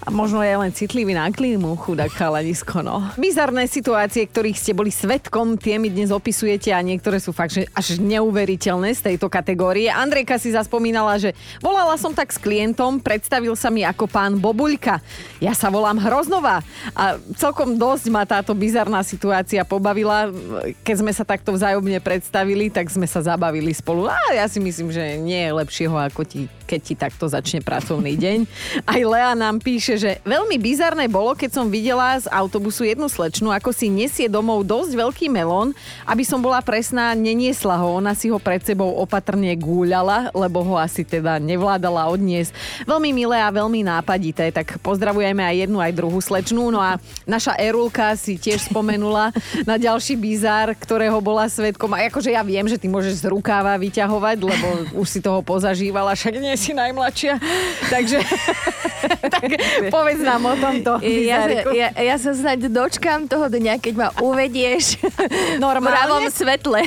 A 0.01 0.09
možno 0.09 0.41
je 0.41 0.49
len 0.57 0.73
citlivý 0.73 1.13
na 1.13 1.29
klímu, 1.29 1.77
chudák 1.77 2.09
chalanisko, 2.09 2.81
no. 2.81 3.05
Bizarné 3.21 3.69
situácie, 3.69 4.25
ktorých 4.25 4.57
ste 4.57 4.73
boli 4.73 4.89
svetkom, 4.89 5.61
tie 5.61 5.77
mi 5.77 5.93
dnes 5.93 6.09
opisujete 6.09 6.73
a 6.73 6.81
niektoré 6.81 7.21
sú 7.21 7.29
fakt 7.29 7.53
že 7.53 7.69
až 7.77 8.01
neuveriteľné 8.01 8.97
z 8.97 9.13
tejto 9.13 9.29
kategórie. 9.29 9.93
Andrejka 9.93 10.41
si 10.41 10.57
zaspomínala, 10.57 11.21
že 11.21 11.37
volala 11.61 11.93
som 12.01 12.17
tak 12.17 12.33
s 12.33 12.41
klientom, 12.41 12.97
predstavil 12.97 13.53
sa 13.53 13.69
mi 13.69 13.85
ako 13.85 14.09
pán 14.09 14.41
Bobuľka. 14.41 15.05
Ja 15.37 15.53
sa 15.53 15.69
volám 15.69 16.01
Hroznová 16.01 16.65
a 16.97 17.21
celkom 17.37 17.77
dosť 17.77 18.05
ma 18.09 18.25
táto 18.25 18.57
bizarná 18.57 19.05
situácia 19.05 19.61
pobavila. 19.61 20.33
Keď 20.81 20.95
sme 20.97 21.13
sa 21.13 21.21
takto 21.21 21.53
vzájomne 21.53 22.01
predstavili, 22.01 22.73
tak 22.73 22.89
sme 22.89 23.05
sa 23.05 23.21
zabavili 23.21 23.69
spolu. 23.69 24.09
A 24.09 24.17
ja 24.33 24.49
si 24.49 24.57
myslím, 24.57 24.89
že 24.89 25.21
nie 25.21 25.45
je 25.45 25.53
lepšieho 25.53 25.93
ako 25.93 26.25
ti, 26.25 26.49
keď 26.71 26.79
ti 26.79 26.95
takto 26.95 27.27
začne 27.27 27.59
pracovný 27.59 28.15
deň. 28.15 28.39
Aj 28.87 29.01
Lea 29.03 29.35
nám 29.35 29.59
píše, 29.59 29.99
že 29.99 30.23
veľmi 30.23 30.55
bizarné 30.55 31.11
bolo, 31.11 31.35
keď 31.35 31.59
som 31.59 31.67
videla 31.67 32.15
z 32.15 32.31
autobusu 32.31 32.87
jednu 32.87 33.11
slečnu, 33.11 33.51
ako 33.51 33.75
si 33.75 33.91
nesie 33.91 34.31
domov 34.31 34.63
dosť 34.63 34.95
veľký 34.95 35.27
melón, 35.27 35.75
aby 36.07 36.23
som 36.23 36.39
bola 36.39 36.63
presná, 36.63 37.11
neniesla 37.11 37.75
ho, 37.75 37.99
ona 37.99 38.15
si 38.15 38.31
ho 38.31 38.39
pred 38.39 38.63
sebou 38.63 38.87
opatrne 39.03 39.51
gúľala, 39.59 40.31
lebo 40.31 40.63
ho 40.63 40.79
asi 40.79 41.03
teda 41.03 41.43
nevládala 41.43 42.07
odniesť. 42.07 42.55
Veľmi 42.87 43.11
milé 43.11 43.35
a 43.43 43.51
veľmi 43.51 43.83
nápadité, 43.83 44.47
tak 44.55 44.79
pozdravujeme 44.79 45.43
aj 45.43 45.67
jednu, 45.67 45.83
aj 45.83 45.91
druhú 45.91 46.23
slečnú. 46.23 46.71
No 46.71 46.79
a 46.79 46.95
naša 47.27 47.59
Erulka 47.59 48.15
si 48.15 48.39
tiež 48.39 48.71
spomenula 48.71 49.35
na 49.67 49.75
ďalší 49.75 50.15
bizár, 50.15 50.71
ktorého 50.77 51.19
bola 51.19 51.51
svetkom. 51.51 51.91
A 51.91 52.07
akože 52.07 52.31
ja 52.31 52.45
viem, 52.45 52.63
že 52.69 52.79
ty 52.79 52.87
môžeš 52.87 53.25
z 53.25 53.25
rukáva 53.27 53.75
vyťahovať, 53.75 54.37
lebo 54.39 54.67
už 55.01 55.07
si 55.09 55.19
toho 55.19 55.41
pozažívala, 55.41 56.13
však 56.13 56.37
nie 56.37 56.55
si 56.61 56.71
najmladšia. 56.77 57.41
Takže 57.89 58.21
tak 59.33 59.49
Povedz 59.89 60.21
nám 60.21 60.45
o 60.45 60.53
tomto. 60.53 61.01
Ja, 61.01 61.49
ja, 61.73 61.89
ja 61.97 62.15
sa 62.21 62.37
snáď 62.37 62.69
dočkám 62.69 63.25
toho 63.25 63.49
dňa, 63.49 63.81
keď 63.81 63.93
ma 63.97 64.07
uvedieš 64.21 65.01
Normálne? 65.57 65.89
v 65.89 65.97
pravom 65.97 66.23
svetle. 66.29 66.81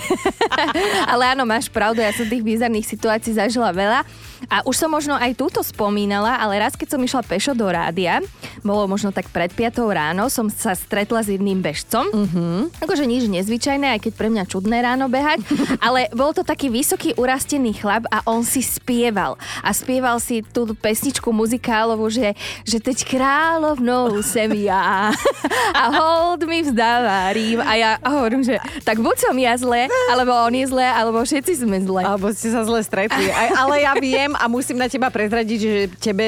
Ale 1.13 1.35
áno, 1.35 1.43
máš 1.43 1.67
pravdu, 1.67 1.99
ja 1.99 2.15
som 2.15 2.25
tých 2.31 2.47
bizarných 2.47 2.87
situácií 2.87 3.35
zažila 3.35 3.75
veľa. 3.75 4.07
A 4.49 4.65
už 4.67 4.77
som 4.77 4.91
možno 4.91 5.17
aj 5.17 5.37
túto 5.37 5.61
spomínala, 5.65 6.37
ale 6.39 6.61
raz, 6.61 6.77
keď 6.77 6.97
som 6.97 7.01
išla 7.01 7.23
pešo 7.25 7.53
do 7.57 7.67
rádia, 7.69 8.21
bolo 8.65 8.89
možno 8.89 9.13
tak 9.13 9.29
pred 9.33 9.53
5 9.53 9.81
ráno, 9.91 10.29
som 10.29 10.49
sa 10.49 10.77
stretla 10.77 11.25
s 11.25 11.33
jedným 11.33 11.61
bežcom. 11.61 12.05
Uh-huh. 12.09 12.69
Akože 12.81 13.09
nič 13.09 13.29
nezvyčajné, 13.29 13.97
aj 13.97 14.01
keď 14.09 14.13
pre 14.17 14.29
mňa 14.29 14.45
čudné 14.49 14.81
ráno 14.85 15.09
behať, 15.09 15.45
ale 15.87 16.09
bol 16.13 16.33
to 16.37 16.45
taký 16.45 16.69
vysoký 16.69 17.17
urastený 17.17 17.77
chlap 17.79 18.05
a 18.13 18.21
on 18.29 18.45
si 18.45 18.61
spieval. 18.61 19.41
A 19.65 19.71
spieval 19.73 20.21
si 20.21 20.45
tú 20.45 20.69
pesničku 20.77 21.33
muzikálovú, 21.33 22.09
že, 22.13 22.37
že 22.67 22.79
teď 22.81 23.09
královnou 23.09 24.21
sem 24.21 24.51
ja 24.65 25.11
a 25.81 25.83
hold 25.89 26.45
mi 26.45 26.61
vzdáva 26.67 27.33
Rím. 27.33 27.61
A 27.63 27.73
ja 27.79 27.91
hovorím, 28.03 28.45
že 28.45 28.61
tak 28.85 29.01
buď 29.01 29.17
som 29.31 29.37
ja 29.39 29.55
zle, 29.57 29.89
alebo 30.13 30.33
on 30.35 30.55
je 30.55 30.67
zle, 30.69 30.85
alebo 30.85 31.19
všetci 31.23 31.65
sme 31.65 31.79
zle. 31.83 32.03
Alebo 32.05 32.31
ste 32.35 32.53
sa 32.53 32.67
zle 32.67 32.85
stretli. 32.85 33.31
Aj, 33.31 33.49
ale 33.57 33.87
ja 33.87 33.93
viem 33.97 34.34
a 34.37 34.47
musím 34.51 34.79
na 34.79 34.91
teba 34.91 35.09
prezradiť, 35.11 35.59
že 35.59 35.81
tebe 35.99 36.27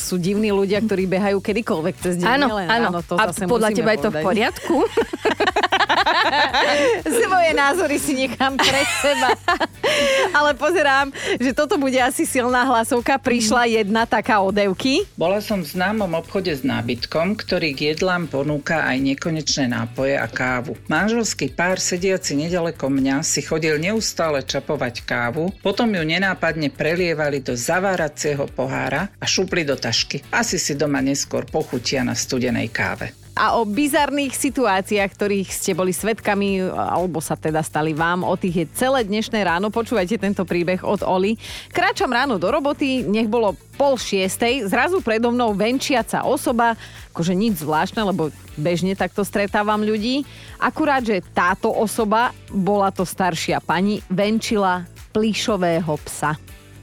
sú 0.00 0.16
divní 0.16 0.50
ľudia, 0.52 0.80
ktorí 0.82 1.04
behajú 1.08 1.38
kedykoľvek 1.40 1.94
cez 2.00 2.14
deň. 2.20 2.26
Áno, 2.26 2.46
áno. 2.56 2.88
áno 2.88 3.00
to 3.04 3.14
a 3.18 3.24
podľa 3.32 3.70
teba 3.72 3.92
povedať. 3.92 3.98
je 3.98 4.04
to 4.04 4.10
v 4.10 4.18
poriadku? 4.20 4.74
Svoje 7.04 7.50
názory 7.54 7.96
si 7.98 8.12
nechám 8.16 8.56
pre 8.56 8.82
seba. 9.02 9.28
Ale 10.32 10.56
pozerám, 10.56 11.12
že 11.36 11.52
toto 11.52 11.76
bude 11.76 11.98
asi 12.00 12.24
silná 12.24 12.64
hlasovka. 12.64 13.20
Prišla 13.20 13.68
jedna 13.68 14.08
taká 14.08 14.40
odevky. 14.40 15.04
Bola 15.14 15.42
som 15.44 15.60
v 15.60 15.68
známom 15.68 16.12
obchode 16.16 16.52
s 16.52 16.62
nábytkom, 16.64 17.36
ktorý 17.36 17.76
k 17.76 17.94
jedlám 17.94 18.28
ponúka 18.28 18.84
aj 18.88 18.98
nekonečné 19.00 19.68
nápoje 19.70 20.16
a 20.16 20.26
kávu. 20.26 20.78
Manželský 20.88 21.52
pár 21.52 21.78
sediaci 21.78 22.38
nedaleko 22.38 22.88
mňa 22.88 23.20
si 23.24 23.44
chodil 23.44 23.76
neustále 23.78 24.42
čapovať 24.42 25.04
kávu, 25.04 25.52
potom 25.60 25.92
ju 25.92 26.02
nenápadne 26.02 26.72
prelievali 26.72 27.44
do 27.44 27.54
zaváracieho 27.54 28.48
pohára 28.50 29.12
a 29.20 29.24
šupli 29.28 29.62
do 29.62 29.76
tašky. 29.76 30.24
Asi 30.32 30.56
si 30.56 30.74
doma 30.74 31.04
neskôr 31.04 31.44
pochutia 31.46 32.02
na 32.02 32.16
studenej 32.16 32.72
káve 32.72 33.21
a 33.32 33.56
o 33.56 33.64
bizarných 33.64 34.36
situáciách, 34.36 35.10
ktorých 35.16 35.48
ste 35.48 35.72
boli 35.72 35.96
svetkami, 35.96 36.68
alebo 36.68 37.16
sa 37.24 37.32
teda 37.32 37.64
stali 37.64 37.96
vám, 37.96 38.28
o 38.28 38.36
tých 38.36 38.64
je 38.64 38.66
celé 38.76 39.08
dnešné 39.08 39.40
ráno. 39.40 39.72
Počúvajte 39.72 40.20
tento 40.20 40.44
príbeh 40.44 40.84
od 40.84 41.00
Oli. 41.00 41.40
Kráčam 41.72 42.12
ráno 42.12 42.36
do 42.36 42.52
roboty, 42.52 43.00
nech 43.08 43.32
bolo 43.32 43.56
pol 43.80 43.96
šiestej, 43.96 44.68
zrazu 44.68 45.00
predo 45.00 45.32
mnou 45.32 45.56
venčiaca 45.56 46.28
osoba, 46.28 46.76
akože 47.16 47.32
nič 47.32 47.64
zvláštne, 47.64 48.04
lebo 48.04 48.28
bežne 48.60 48.92
takto 48.92 49.24
stretávam 49.24 49.80
ľudí. 49.80 50.28
Akurát, 50.60 51.00
že 51.00 51.24
táto 51.32 51.72
osoba, 51.72 52.36
bola 52.52 52.92
to 52.92 53.08
staršia 53.08 53.64
pani, 53.64 54.04
venčila 54.12 54.84
plišového 55.16 55.96
psa. 56.04 56.36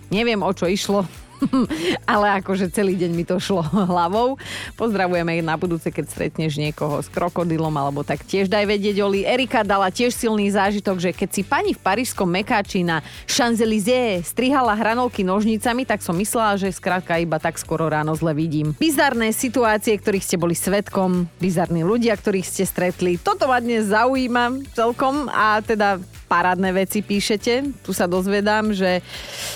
Neviem, 0.10 0.42
o 0.42 0.50
čo 0.50 0.66
išlo, 0.66 1.06
ale 2.14 2.42
akože 2.42 2.72
celý 2.72 2.96
deň 3.00 3.12
mi 3.16 3.24
to 3.24 3.40
šlo 3.40 3.64
hlavou. 3.92 4.36
Pozdravujeme 4.76 5.40
na 5.44 5.56
budúce, 5.56 5.90
keď 5.90 6.06
stretneš 6.10 6.60
niekoho 6.60 7.00
s 7.00 7.08
krokodilom 7.12 7.72
alebo 7.74 8.04
tak 8.04 8.24
tiež 8.26 8.52
daj 8.52 8.66
vedieť 8.68 9.00
Oli. 9.04 9.24
Erika 9.24 9.64
dala 9.64 9.90
tiež 9.90 10.16
silný 10.16 10.52
zážitok, 10.52 10.98
že 11.00 11.12
keď 11.16 11.30
si 11.32 11.42
pani 11.46 11.72
v 11.76 11.82
parížskom 11.82 12.28
Mekáči 12.28 12.84
na 12.84 13.02
Champs-Élysées 13.26 14.28
strihala 14.28 14.76
hranolky 14.76 15.24
nožnicami, 15.24 15.88
tak 15.88 16.04
som 16.04 16.16
myslela, 16.18 16.60
že 16.60 16.74
skrátka 16.74 17.18
iba 17.20 17.40
tak 17.40 17.58
skoro 17.58 17.88
ráno 17.88 18.14
zle 18.16 18.36
vidím. 18.36 18.76
Bizarné 18.78 19.32
situácie, 19.32 19.96
ktorých 19.96 20.26
ste 20.26 20.38
boli 20.38 20.56
svetkom, 20.56 21.28
bizarní 21.40 21.84
ľudia, 21.84 22.16
ktorých 22.16 22.48
ste 22.48 22.64
stretli. 22.68 23.16
Toto 23.20 23.48
ma 23.48 23.64
dnes 23.64 23.88
zaujíma 23.90 24.76
celkom 24.76 25.32
a 25.32 25.60
teda 25.64 26.00
parádne 26.30 26.70
veci 26.70 27.02
píšete. 27.02 27.82
Tu 27.82 27.92
sa 27.98 28.06
dozvedám, 28.06 28.70
že 28.70 29.02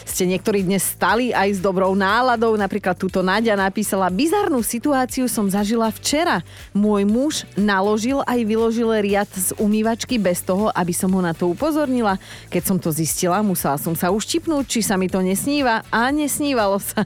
ste 0.09 0.25
niektorí 0.25 0.65
dnes 0.65 0.81
stali 0.81 1.29
aj 1.29 1.55
s 1.55 1.59
dobrou 1.61 1.93
náladou. 1.93 2.57
Napríklad 2.57 2.97
túto 2.97 3.21
Nadia 3.21 3.53
napísala, 3.53 4.09
bizarnú 4.09 4.65
situáciu 4.65 5.29
som 5.29 5.45
zažila 5.45 5.93
včera. 5.93 6.41
Môj 6.73 7.05
muž 7.05 7.33
naložil 7.53 8.25
aj 8.25 8.41
vyložil 8.41 8.89
riad 8.89 9.29
z 9.29 9.53
umývačky 9.61 10.17
bez 10.17 10.41
toho, 10.41 10.73
aby 10.73 10.91
som 10.91 11.13
ho 11.13 11.21
na 11.21 11.37
to 11.37 11.53
upozornila. 11.53 12.17
Keď 12.49 12.63
som 12.65 12.77
to 12.81 12.89
zistila, 12.89 13.45
musela 13.45 13.77
som 13.77 13.93
sa 13.93 14.09
uštipnúť, 14.09 14.65
či 14.65 14.79
sa 14.81 14.97
mi 14.97 15.05
to 15.05 15.21
nesníva 15.21 15.85
a 15.93 16.09
nesnívalo 16.09 16.81
sa 16.81 17.05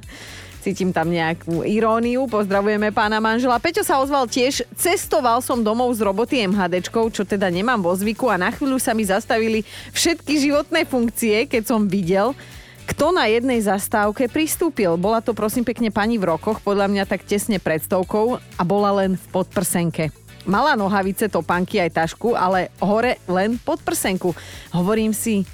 cítim 0.67 0.91
tam 0.91 1.07
nejakú 1.07 1.63
iróniu. 1.63 2.27
Pozdravujeme 2.27 2.91
pána 2.91 3.23
manžela. 3.23 3.55
Peťo 3.55 3.87
sa 3.87 4.03
ozval 4.03 4.27
tiež. 4.27 4.67
Cestoval 4.75 5.39
som 5.39 5.63
domov 5.63 5.95
z 5.95 6.03
roboty 6.03 6.43
MHDčkou, 6.43 7.07
čo 7.07 7.23
teda 7.23 7.47
nemám 7.47 7.79
vo 7.79 7.95
zvyku 7.95 8.27
a 8.27 8.35
na 8.35 8.51
chvíľu 8.51 8.75
sa 8.75 8.91
mi 8.91 9.07
zastavili 9.07 9.63
všetky 9.95 10.43
životné 10.43 10.83
funkcie, 10.83 11.47
keď 11.47 11.63
som 11.71 11.87
videl, 11.87 12.35
kto 12.83 13.15
na 13.15 13.31
jednej 13.31 13.63
zastávke 13.63 14.27
pristúpil. 14.27 14.99
Bola 14.99 15.23
to 15.23 15.31
prosím 15.31 15.63
pekne 15.63 15.87
pani 15.87 16.19
v 16.19 16.35
rokoch, 16.35 16.59
podľa 16.59 16.91
mňa 16.91 17.03
tak 17.07 17.23
tesne 17.23 17.63
pred 17.63 17.79
stovkou 17.79 18.35
a 18.35 18.61
bola 18.67 18.91
len 18.91 19.15
v 19.15 19.25
podprsenke. 19.31 20.11
Mala 20.43 20.75
nohavice, 20.75 21.31
topánky 21.31 21.79
aj 21.79 21.95
tašku, 21.95 22.35
ale 22.35 22.75
hore 22.83 23.23
len 23.31 23.55
pod 23.55 23.79
prsenku. 23.83 24.35
Hovorím 24.75 25.15
si, 25.15 25.47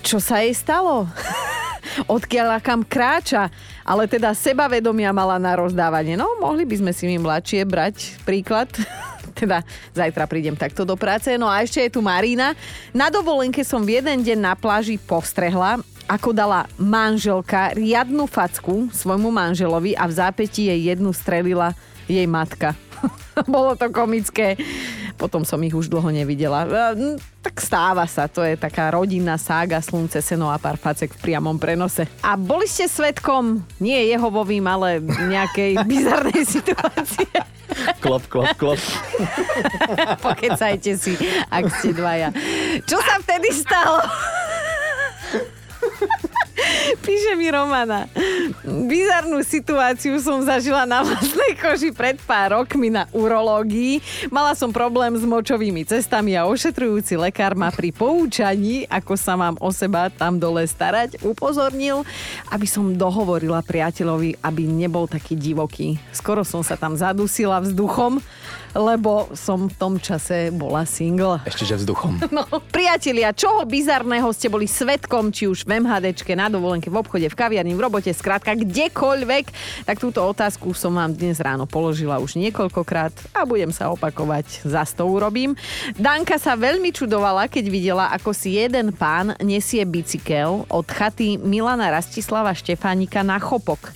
čo 0.00 0.18
sa 0.18 0.40
jej 0.44 0.52
stalo? 0.56 1.06
odkiaľ 2.06 2.60
kam 2.62 2.86
kráča. 2.86 3.50
Ale 3.82 4.06
teda 4.06 4.30
sebavedomia 4.36 5.10
mala 5.10 5.40
na 5.40 5.58
rozdávanie. 5.58 6.14
No, 6.14 6.38
mohli 6.38 6.62
by 6.62 6.76
sme 6.78 6.92
si 6.94 7.10
my 7.10 7.16
mladšie 7.18 7.66
brať 7.66 8.22
príklad. 8.22 8.70
teda 9.40 9.64
zajtra 9.96 10.28
prídem 10.28 10.54
takto 10.54 10.86
do 10.86 10.94
práce. 10.94 11.32
No 11.34 11.50
a 11.50 11.64
ešte 11.64 11.82
je 11.82 11.90
tu 11.90 12.00
Marina. 12.04 12.54
Na 12.94 13.08
dovolenke 13.08 13.64
som 13.66 13.82
v 13.82 13.98
jeden 13.98 14.22
deň 14.22 14.38
na 14.38 14.54
pláži 14.54 15.00
postrehla, 15.00 15.80
ako 16.06 16.34
dala 16.34 16.66
manželka 16.76 17.72
riadnu 17.74 18.26
facku 18.26 18.90
svojmu 18.90 19.30
manželovi 19.30 19.94
a 19.96 20.04
v 20.06 20.12
zápäti 20.12 20.68
jej 20.68 20.92
jednu 20.92 21.14
strelila 21.14 21.72
jej 22.10 22.26
matka. 22.26 22.74
Bolo 23.54 23.76
to 23.76 23.88
komické. 23.92 24.56
Potom 25.16 25.44
som 25.44 25.60
ich 25.60 25.76
už 25.76 25.92
dlho 25.92 26.08
nevidela. 26.08 26.64
E, 26.64 27.16
tak 27.44 27.60
stáva 27.60 28.08
sa, 28.08 28.24
to 28.28 28.40
je 28.40 28.56
taká 28.56 28.92
rodinná 28.92 29.36
sága 29.36 29.80
Slunce, 29.84 30.24
Seno 30.24 30.48
a 30.48 30.56
pár 30.56 30.80
facek 30.80 31.12
v 31.12 31.30
priamom 31.30 31.60
prenose. 31.60 32.08
A 32.24 32.36
boli 32.40 32.64
ste 32.64 32.88
svetkom, 32.88 33.60
nie 33.80 34.12
Jehovovým, 34.12 34.64
ale 34.64 35.00
nejakej 35.04 35.80
bizarnej 35.90 36.44
situácie? 36.44 37.28
Klop, 38.02 38.26
klop, 38.26 38.50
klop. 38.58 38.80
Pokecajte 40.26 40.92
si, 40.98 41.14
ak 41.46 41.64
ste 41.70 41.94
dvaja. 41.94 42.34
Čo 42.82 42.98
sa 42.98 43.22
vtedy 43.22 43.54
stalo? 43.54 44.02
Píše 47.10 47.34
mi 47.34 47.50
Romana. 47.50 48.06
Bizarnú 48.62 49.42
situáciu 49.42 50.22
som 50.22 50.46
zažila 50.46 50.86
na 50.86 51.02
vlastnej 51.02 51.58
koži 51.58 51.90
pred 51.90 52.14
pár 52.22 52.54
rokmi 52.54 52.86
na 52.86 53.10
urológii. 53.10 53.98
Mala 54.30 54.54
som 54.54 54.70
problém 54.70 55.18
s 55.18 55.26
močovými 55.26 55.82
cestami 55.82 56.38
a 56.38 56.46
ošetrujúci 56.46 57.18
lekár 57.18 57.58
ma 57.58 57.74
pri 57.74 57.90
poučaní, 57.90 58.86
ako 58.86 59.18
sa 59.18 59.34
mám 59.34 59.58
o 59.58 59.74
seba 59.74 60.06
tam 60.06 60.38
dole 60.38 60.62
starať, 60.62 61.18
upozornil, 61.26 62.06
aby 62.54 62.70
som 62.70 62.94
dohovorila 62.94 63.58
priateľovi, 63.66 64.38
aby 64.38 64.70
nebol 64.70 65.10
taký 65.10 65.34
divoký. 65.34 65.98
Skoro 66.14 66.46
som 66.46 66.62
sa 66.62 66.78
tam 66.78 66.94
zadusila 66.94 67.58
vzduchom 67.58 68.22
lebo 68.74 69.32
som 69.34 69.66
v 69.66 69.74
tom 69.74 69.94
čase 69.98 70.54
bola 70.54 70.86
single. 70.86 71.42
Ešte 71.46 71.64
že 71.66 71.76
vzduchom. 71.80 72.22
No, 72.30 72.46
priatelia, 72.70 73.34
čoho 73.34 73.66
bizarného 73.66 74.30
ste 74.30 74.46
boli 74.46 74.70
svetkom, 74.70 75.34
či 75.34 75.50
už 75.50 75.66
v 75.66 75.82
MHDčke, 75.82 76.38
na 76.38 76.46
dovolenke, 76.46 76.86
v 76.86 77.02
obchode, 77.02 77.26
v 77.26 77.34
kaviarni, 77.34 77.74
v 77.74 77.82
robote, 77.82 78.08
skrátka 78.14 78.54
kdekoľvek, 78.54 79.50
tak 79.82 79.98
túto 79.98 80.22
otázku 80.22 80.70
som 80.72 80.94
vám 80.94 81.10
dnes 81.10 81.42
ráno 81.42 81.66
položila 81.66 82.22
už 82.22 82.38
niekoľkokrát 82.38 83.34
a 83.34 83.42
budem 83.42 83.74
sa 83.74 83.90
opakovať, 83.90 84.62
za 84.62 84.86
to 84.86 85.10
urobím. 85.10 85.58
Danka 85.98 86.38
sa 86.38 86.54
veľmi 86.54 86.94
čudovala, 86.94 87.50
keď 87.50 87.64
videla, 87.66 88.06
ako 88.14 88.30
si 88.30 88.54
jeden 88.56 88.94
pán 88.94 89.34
nesie 89.42 89.82
bicykel 89.82 90.64
od 90.70 90.86
chaty 90.86 91.34
Milana 91.34 91.90
Rastislava 91.90 92.54
Štefánika 92.54 93.26
na 93.26 93.42
chopok 93.42 93.90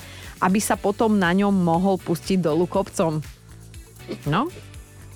aby 0.45 0.61
sa 0.61 0.77
potom 0.77 1.17
na 1.17 1.33
ňom 1.33 1.57
mohol 1.57 1.97
pustiť 1.97 2.37
dolu 2.37 2.69
kopcom. 2.69 3.25
No, 4.29 4.49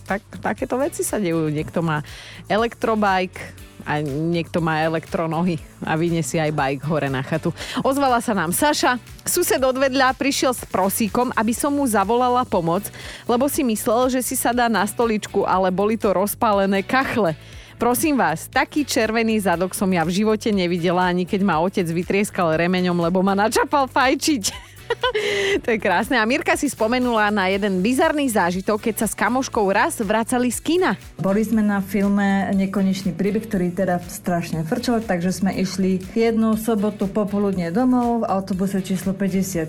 tak, 0.09 0.25
takéto 0.41 0.81
veci 0.81 1.05
sa 1.05 1.21
dejú. 1.21 1.53
Niekto 1.53 1.85
má 1.85 2.01
elektrobike, 2.49 3.69
a 3.89 4.05
niekto 4.05 4.61
má 4.61 4.85
elektronohy 4.85 5.57
a 5.81 5.97
vyniesie 5.97 6.37
aj 6.37 6.53
bike 6.53 6.85
hore 6.85 7.09
na 7.09 7.25
chatu. 7.25 7.57
Ozvala 7.81 8.21
sa 8.21 8.37
nám 8.37 8.53
Saša. 8.53 9.01
Sused 9.25 9.57
odvedľa 9.57 10.13
prišiel 10.13 10.53
s 10.53 10.61
prosíkom, 10.69 11.33
aby 11.33 11.57
som 11.57 11.73
mu 11.73 11.89
zavolala 11.89 12.45
pomoc, 12.45 12.85
lebo 13.25 13.49
si 13.49 13.65
myslel, 13.65 14.13
že 14.13 14.21
si 14.21 14.37
sa 14.37 14.53
dá 14.53 14.69
na 14.69 14.85
stoličku, 14.85 15.49
ale 15.49 15.73
boli 15.73 15.97
to 15.97 16.13
rozpálené 16.13 16.85
kachle. 16.85 17.33
Prosím 17.81 18.21
vás, 18.21 18.51
taký 18.51 18.85
červený 18.85 19.41
zadok 19.41 19.73
som 19.73 19.89
ja 19.89 20.05
v 20.05 20.21
živote 20.21 20.51
nevidela, 20.53 21.09
ani 21.09 21.25
keď 21.25 21.41
ma 21.47 21.63
otec 21.63 21.87
vytrieskal 21.87 22.59
remeňom, 22.59 22.99
lebo 22.99 23.25
ma 23.25 23.39
načapal 23.39 23.89
fajčiť. 23.89 24.45
to 25.65 25.69
je 25.73 25.79
krásne. 25.81 26.17
A 26.19 26.25
Mirka 26.29 26.55
si 26.55 26.69
spomenula 26.69 27.31
na 27.33 27.49
jeden 27.51 27.81
bizarný 27.81 28.29
zážitok, 28.29 28.91
keď 28.91 29.05
sa 29.05 29.07
s 29.09 29.15
kamoškou 29.17 29.65
raz 29.71 29.99
vracali 30.01 30.53
z 30.53 30.61
kina. 30.61 30.91
Boli 31.19 31.43
sme 31.45 31.65
na 31.65 31.81
filme 31.81 32.51
Nekonečný 32.55 33.15
príbeh, 33.15 33.45
ktorý 33.47 33.73
teda 33.75 34.01
strašne 34.07 34.63
frčol, 34.67 35.03
takže 35.05 35.35
sme 35.35 35.55
išli 35.57 36.03
jednu 36.13 36.59
sobotu 36.59 37.09
popoludne 37.09 37.71
domov 37.73 38.25
v 38.25 38.29
autobuse 38.29 38.81
číslo 38.85 39.15
54, 39.15 39.69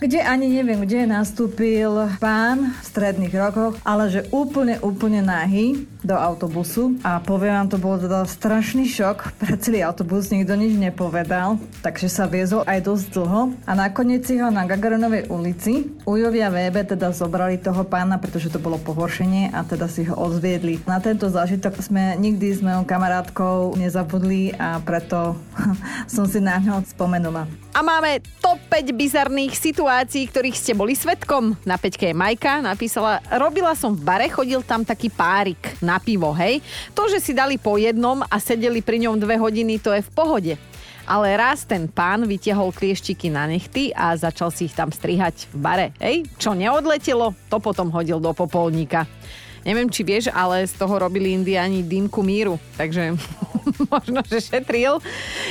kde 0.00 0.20
ani 0.22 0.46
neviem, 0.48 0.82
kde 0.82 1.06
nastúpil 1.06 2.10
pán 2.18 2.74
v 2.74 2.84
stredných 2.84 3.34
rokoch, 3.34 3.74
ale 3.84 4.08
že 4.10 4.26
úplne, 4.32 4.80
úplne 4.80 5.22
nahý 5.22 5.86
do 6.00 6.16
autobusu 6.16 6.96
a 7.04 7.20
poviem 7.20 7.60
vám, 7.60 7.68
to 7.68 7.78
bol 7.78 7.96
teda 8.00 8.24
strašný 8.24 8.88
šok 8.88 9.36
pre 9.36 9.54
celý 9.60 9.84
autobus, 9.84 10.32
nikto 10.32 10.56
nič 10.56 10.76
nepovedal, 10.80 11.60
takže 11.84 12.08
sa 12.08 12.24
viezol 12.24 12.64
aj 12.64 12.88
dosť 12.88 13.06
dlho 13.12 13.42
a 13.68 13.72
nakoniec 13.76 14.24
si 14.24 14.40
ho 14.40 14.48
na 14.48 14.59
Gagarinovej 14.66 15.28
ulici. 15.28 15.86
Ujovia 16.08 16.50
VB 16.50 16.96
teda 16.96 17.12
zobrali 17.12 17.60
toho 17.60 17.84
pána, 17.86 18.16
pretože 18.16 18.50
to 18.50 18.58
bolo 18.58 18.80
pohoršenie 18.80 19.52
a 19.52 19.64
teda 19.64 19.86
si 19.86 20.08
ho 20.08 20.16
odviedli. 20.16 20.80
Na 20.88 20.98
tento 20.98 21.28
zážitok 21.28 21.78
sme 21.78 22.16
nikdy 22.16 22.46
s 22.56 22.60
mojou 22.64 22.82
kamarátkou 22.88 23.76
nezabudli 23.76 24.56
a 24.56 24.80
preto 24.80 25.36
som 26.14 26.24
si 26.24 26.40
na 26.40 26.58
ňo 26.58 26.82
spomenula. 26.88 27.44
A 27.70 27.80
máme 27.86 28.18
top 28.42 28.58
5 28.66 28.90
bizarných 28.96 29.54
situácií, 29.54 30.26
ktorých 30.26 30.58
ste 30.58 30.72
boli 30.74 30.98
svetkom. 30.98 31.54
Na 31.62 31.78
peťke 31.78 32.10
je 32.10 32.16
Majka, 32.16 32.64
napísala, 32.64 33.22
robila 33.38 33.78
som 33.78 33.94
v 33.94 34.02
bare, 34.02 34.26
chodil 34.26 34.64
tam 34.66 34.82
taký 34.82 35.12
párik 35.12 35.78
na 35.78 36.02
pivo, 36.02 36.34
hej. 36.34 36.58
To, 36.98 37.06
že 37.06 37.22
si 37.22 37.30
dali 37.36 37.60
po 37.60 37.78
jednom 37.78 38.24
a 38.26 38.36
sedeli 38.42 38.82
pri 38.82 39.06
ňom 39.06 39.22
dve 39.22 39.38
hodiny, 39.38 39.78
to 39.78 39.94
je 39.94 40.02
v 40.02 40.10
pohode 40.10 40.54
ale 41.10 41.34
raz 41.34 41.66
ten 41.66 41.90
pán 41.90 42.22
vytiahol 42.22 42.70
klieštiky 42.70 43.34
na 43.34 43.50
nechty 43.50 43.90
a 43.90 44.14
začal 44.14 44.54
si 44.54 44.70
ich 44.70 44.78
tam 44.78 44.94
strihať 44.94 45.50
v 45.50 45.56
bare. 45.58 45.86
Hej, 45.98 46.30
čo 46.38 46.54
neodletelo, 46.54 47.34
to 47.50 47.58
potom 47.58 47.90
hodil 47.90 48.22
do 48.22 48.30
popolníka. 48.30 49.10
Neviem, 49.66 49.90
či 49.90 50.06
vieš, 50.06 50.30
ale 50.30 50.62
z 50.64 50.72
toho 50.78 51.02
robili 51.02 51.34
indiani 51.34 51.82
dýmku 51.82 52.22
míru, 52.22 52.56
takže 52.78 53.18
možno, 53.92 54.22
že 54.22 54.38
šetril. 54.38 55.02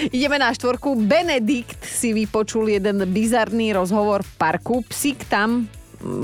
Ideme 0.10 0.40
na 0.40 0.56
štvorku. 0.56 0.96
Benedikt 0.96 1.84
si 1.84 2.16
vypočul 2.16 2.72
jeden 2.72 3.04
bizarný 3.12 3.76
rozhovor 3.76 4.24
v 4.24 4.32
parku. 4.40 4.82
Psík 4.88 5.28
tam 5.28 5.68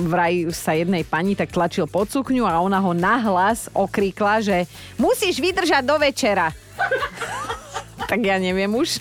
vraj 0.08 0.56
sa 0.56 0.72
jednej 0.72 1.04
pani 1.04 1.36
tak 1.36 1.52
tlačil 1.52 1.86
pod 1.86 2.08
sukňu 2.08 2.48
a 2.48 2.64
ona 2.64 2.80
ho 2.80 2.96
nahlas 2.96 3.68
okríkla, 3.76 4.40
že 4.40 4.58
musíš 4.96 5.44
vydržať 5.44 5.84
do 5.84 6.00
večera 6.00 6.48
tak 7.96 8.20
ja 8.24 8.36
neviem 8.38 8.72
už. 8.76 9.00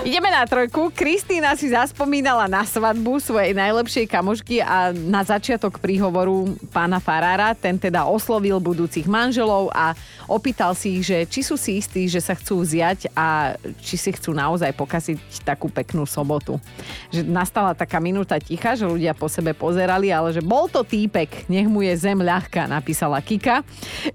Ideme 0.00 0.32
na 0.32 0.48
trojku. 0.48 0.88
Kristýna 0.88 1.52
si 1.52 1.68
zaspomínala 1.68 2.48
na 2.48 2.64
svadbu 2.64 3.20
svojej 3.20 3.52
najlepšej 3.52 4.08
kamošky 4.08 4.64
a 4.64 4.88
na 4.96 5.20
začiatok 5.20 5.76
príhovoru 5.76 6.56
pána 6.72 6.96
Farára, 6.96 7.52
ten 7.52 7.76
teda 7.76 8.08
oslovil 8.08 8.56
budúcich 8.56 9.04
manželov 9.04 9.68
a 9.68 9.92
opýtal 10.24 10.72
si 10.72 10.96
ich, 10.98 11.04
že 11.04 11.28
či 11.28 11.44
sú 11.44 11.60
si 11.60 11.76
istí, 11.76 12.08
že 12.08 12.24
sa 12.24 12.32
chcú 12.32 12.64
vziať 12.64 13.12
a 13.12 13.52
či 13.84 14.00
si 14.00 14.10
chcú 14.16 14.32
naozaj 14.32 14.72
pokaziť 14.72 15.44
takú 15.44 15.68
peknú 15.68 16.08
sobotu. 16.08 16.56
Že 17.12 17.28
nastala 17.28 17.76
taká 17.76 18.00
minúta 18.00 18.40
ticha, 18.40 18.72
že 18.72 18.88
ľudia 18.88 19.12
po 19.12 19.28
sebe 19.28 19.52
pozerali, 19.52 20.08
ale 20.08 20.32
že 20.32 20.40
bol 20.40 20.72
to 20.72 20.80
týpek, 20.82 21.46
nech 21.52 21.68
mu 21.68 21.84
je 21.84 21.92
zem 22.00 22.16
ľahká, 22.16 22.64
napísala 22.64 23.20
Kika. 23.20 23.60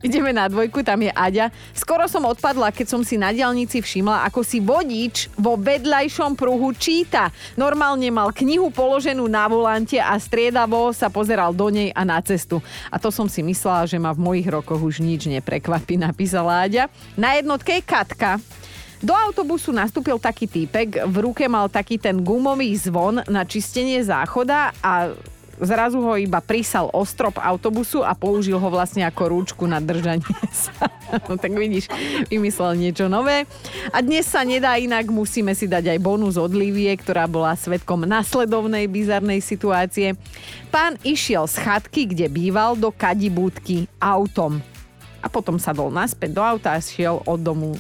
Ideme 0.02 0.34
na 0.34 0.50
dvojku, 0.50 0.82
tam 0.82 1.06
je 1.06 1.14
Aďa. 1.14 1.54
Skoro 1.78 2.10
som 2.10 2.26
odpadla, 2.26 2.74
keď 2.74 2.98
som 2.98 3.02
si 3.06 3.14
na 3.14 3.30
diálnici 3.30 3.78
všimla, 3.78 4.26
ako 4.26 4.42
si 4.42 4.58
vodič 4.58 5.30
vo 5.38 5.67
vedľajšom 5.68 6.40
pruhu 6.40 6.72
číta. 6.72 7.28
Normálne 7.60 8.08
mal 8.08 8.32
knihu 8.32 8.72
položenú 8.72 9.28
na 9.28 9.52
volante 9.52 10.00
a 10.00 10.16
striedavo 10.16 10.96
sa 10.96 11.12
pozeral 11.12 11.52
do 11.52 11.68
nej 11.68 11.92
a 11.92 12.08
na 12.08 12.24
cestu. 12.24 12.64
A 12.88 12.96
to 12.96 13.12
som 13.12 13.28
si 13.28 13.44
myslela, 13.44 13.84
že 13.84 14.00
ma 14.00 14.16
v 14.16 14.24
mojich 14.24 14.48
rokoch 14.48 14.80
už 14.80 15.04
nič 15.04 15.28
neprekvapí, 15.28 16.00
napísala 16.08 16.64
Áďa. 16.64 16.88
Na 17.20 17.36
jednotke 17.36 17.76
je 17.76 17.84
Katka. 17.84 18.40
Do 18.98 19.14
autobusu 19.14 19.70
nastúpil 19.70 20.18
taký 20.18 20.50
týpek, 20.50 21.06
v 21.06 21.18
ruke 21.22 21.46
mal 21.46 21.70
taký 21.70 22.02
ten 22.02 22.18
gumový 22.18 22.74
zvon 22.74 23.22
na 23.30 23.46
čistenie 23.46 24.02
záchoda 24.02 24.74
a 24.82 25.14
zrazu 25.62 26.02
ho 26.02 26.14
iba 26.18 26.38
prísal 26.42 26.90
o 26.94 27.02
strop 27.06 27.42
autobusu 27.42 28.06
a 28.06 28.14
použil 28.14 28.58
ho 28.58 28.70
vlastne 28.70 29.02
ako 29.06 29.24
rúčku 29.34 29.64
na 29.66 29.82
držanie 29.82 30.26
sa. 30.54 30.90
No 31.26 31.40
tak 31.40 31.56
vidíš, 31.56 31.90
vymyslel 32.28 32.78
niečo 32.78 33.08
nové. 33.08 33.50
A 33.90 34.04
dnes 34.04 34.28
sa 34.28 34.44
nedá 34.44 34.76
inak, 34.78 35.10
musíme 35.10 35.56
si 35.58 35.66
dať 35.66 35.98
aj 35.98 36.00
bonus 36.04 36.36
od 36.36 36.52
Livie, 36.54 36.92
ktorá 36.94 37.26
bola 37.26 37.56
svetkom 37.58 38.06
nasledovnej 38.06 38.86
bizarnej 38.92 39.42
situácie. 39.42 40.14
Pán 40.70 41.00
išiel 41.02 41.48
z 41.48 41.64
chatky, 41.64 42.12
kde 42.12 42.28
býval, 42.28 42.76
do 42.78 42.92
kadibúdky 42.92 43.88
autom. 43.98 44.60
A 45.24 45.28
potom 45.32 45.58
sa 45.58 45.74
dol 45.74 45.90
naspäť 45.90 46.38
do 46.38 46.44
auta 46.46 46.78
a 46.78 46.80
šiel 46.84 47.24
od 47.26 47.40
domu 47.42 47.74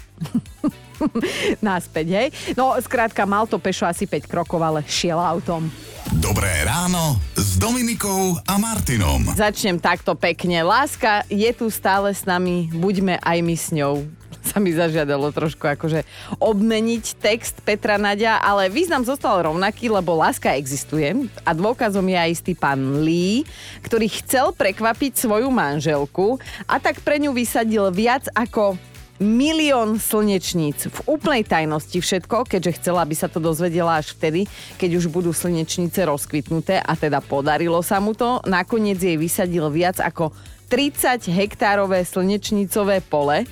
naspäť, 1.67 2.07
hej. 2.09 2.27
No, 2.57 2.73
skrátka, 2.81 3.27
mal 3.29 3.45
to 3.45 3.61
pešo 3.61 3.85
asi 3.85 4.09
5 4.09 4.25
krokov, 4.25 4.57
ale 4.63 4.81
šiel 4.87 5.21
autom. 5.21 5.69
Dobré 6.17 6.65
ráno 6.65 7.26
Dominikou 7.57 8.37
a 8.45 8.61
Martinom. 8.61 9.33
Začnem 9.33 9.81
takto 9.81 10.13
pekne. 10.13 10.61
Láska 10.61 11.25
je 11.25 11.49
tu 11.57 11.73
stále 11.73 12.13
s 12.13 12.21
nami, 12.21 12.69
buďme 12.69 13.17
aj 13.17 13.37
my 13.41 13.55
s 13.57 13.73
ňou 13.73 14.05
sa 14.53 14.61
mi 14.61 14.71
zažiadalo 14.71 15.33
trošku 15.33 15.65
akože 15.65 16.05
obmeniť 16.37 17.17
text 17.17 17.59
Petra 17.65 17.97
Nadia, 17.97 18.37
ale 18.37 18.69
význam 18.69 19.01
zostal 19.01 19.41
rovnaký, 19.41 19.89
lebo 19.89 20.15
láska 20.15 20.53
existuje 20.53 21.27
a 21.41 21.51
dôkazom 21.51 22.05
je 22.05 22.17
aj 22.21 22.29
istý 22.29 22.53
pán 22.53 23.01
Lee, 23.01 23.43
ktorý 23.81 24.05
chcel 24.21 24.53
prekvapiť 24.53 25.17
svoju 25.17 25.49
manželku 25.49 26.37
a 26.69 26.77
tak 26.77 27.01
pre 27.01 27.17
ňu 27.17 27.33
vysadil 27.33 27.89
viac 27.89 28.29
ako 28.37 28.77
milión 29.17 29.97
slnečníc 29.97 30.89
v 30.89 30.99
úplnej 31.09 31.41
tajnosti 31.41 31.97
všetko, 31.97 32.45
keďže 32.45 32.81
chcela, 32.81 33.01
aby 33.01 33.17
sa 33.17 33.25
to 33.25 33.41
dozvedela 33.41 33.97
až 33.97 34.13
vtedy, 34.13 34.45
keď 34.77 35.01
už 35.01 35.09
budú 35.09 35.33
slnečnice 35.33 36.05
rozkvitnuté 36.05 36.77
a 36.77 36.93
teda 36.93 37.21
podarilo 37.21 37.81
sa 37.81 37.97
mu 37.97 38.13
to. 38.13 38.41
Nakoniec 38.45 39.01
jej 39.01 39.17
vysadil 39.17 39.65
viac 39.73 39.97
ako 39.97 40.33
30 40.69 41.33
hektárové 41.33 42.05
slnečnicové 42.05 43.01
pole. 43.01 43.47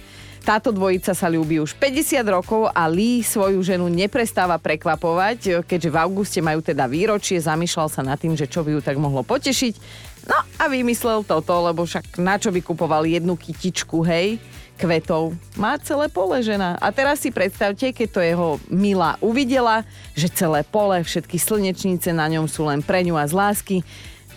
Táto 0.45 0.69
dvojica 0.69 1.17
sa 1.17 1.25
ľúbi 1.25 1.57
už 1.57 1.73
50 1.81 2.21
rokov 2.29 2.69
a 2.69 2.85
Lee 2.85 3.25
svoju 3.25 3.65
ženu 3.65 3.89
neprestáva 3.89 4.61
prekvapovať, 4.61 5.65
keďže 5.65 5.89
v 5.89 5.97
auguste 5.97 6.37
majú 6.37 6.61
teda 6.61 6.85
výročie, 6.85 7.41
zamýšľal 7.41 7.89
sa 7.89 8.05
nad 8.05 8.21
tým, 8.21 8.37
že 8.37 8.45
čo 8.45 8.61
by 8.61 8.77
ju 8.77 8.81
tak 8.85 9.01
mohlo 9.01 9.25
potešiť. 9.25 9.73
No 10.29 10.37
a 10.61 10.69
vymyslel 10.69 11.25
toto, 11.25 11.49
lebo 11.65 11.89
však 11.89 12.21
na 12.21 12.37
čo 12.37 12.53
by 12.53 12.61
kupoval 12.61 13.09
jednu 13.09 13.33
kytičku, 13.33 14.05
hej? 14.05 14.37
Kvetov. 14.75 15.33
Má 15.55 15.79
celé 15.79 16.11
pole 16.11 16.39
žena. 16.43 16.75
A 16.83 16.91
teraz 16.91 17.23
si 17.23 17.31
predstavte, 17.31 17.95
keď 17.95 18.07
to 18.11 18.21
jeho 18.21 18.47
milá 18.67 19.15
uvidela, 19.23 19.87
že 20.13 20.31
celé 20.31 20.61
pole, 20.67 20.99
všetky 21.01 21.39
slnečnice 21.39 22.11
na 22.11 22.27
ňom 22.27 22.45
sú 22.45 22.67
len 22.67 22.83
pre 22.83 23.01
ňu 23.03 23.15
a 23.15 23.25
z 23.25 23.33
lásky, 23.33 23.77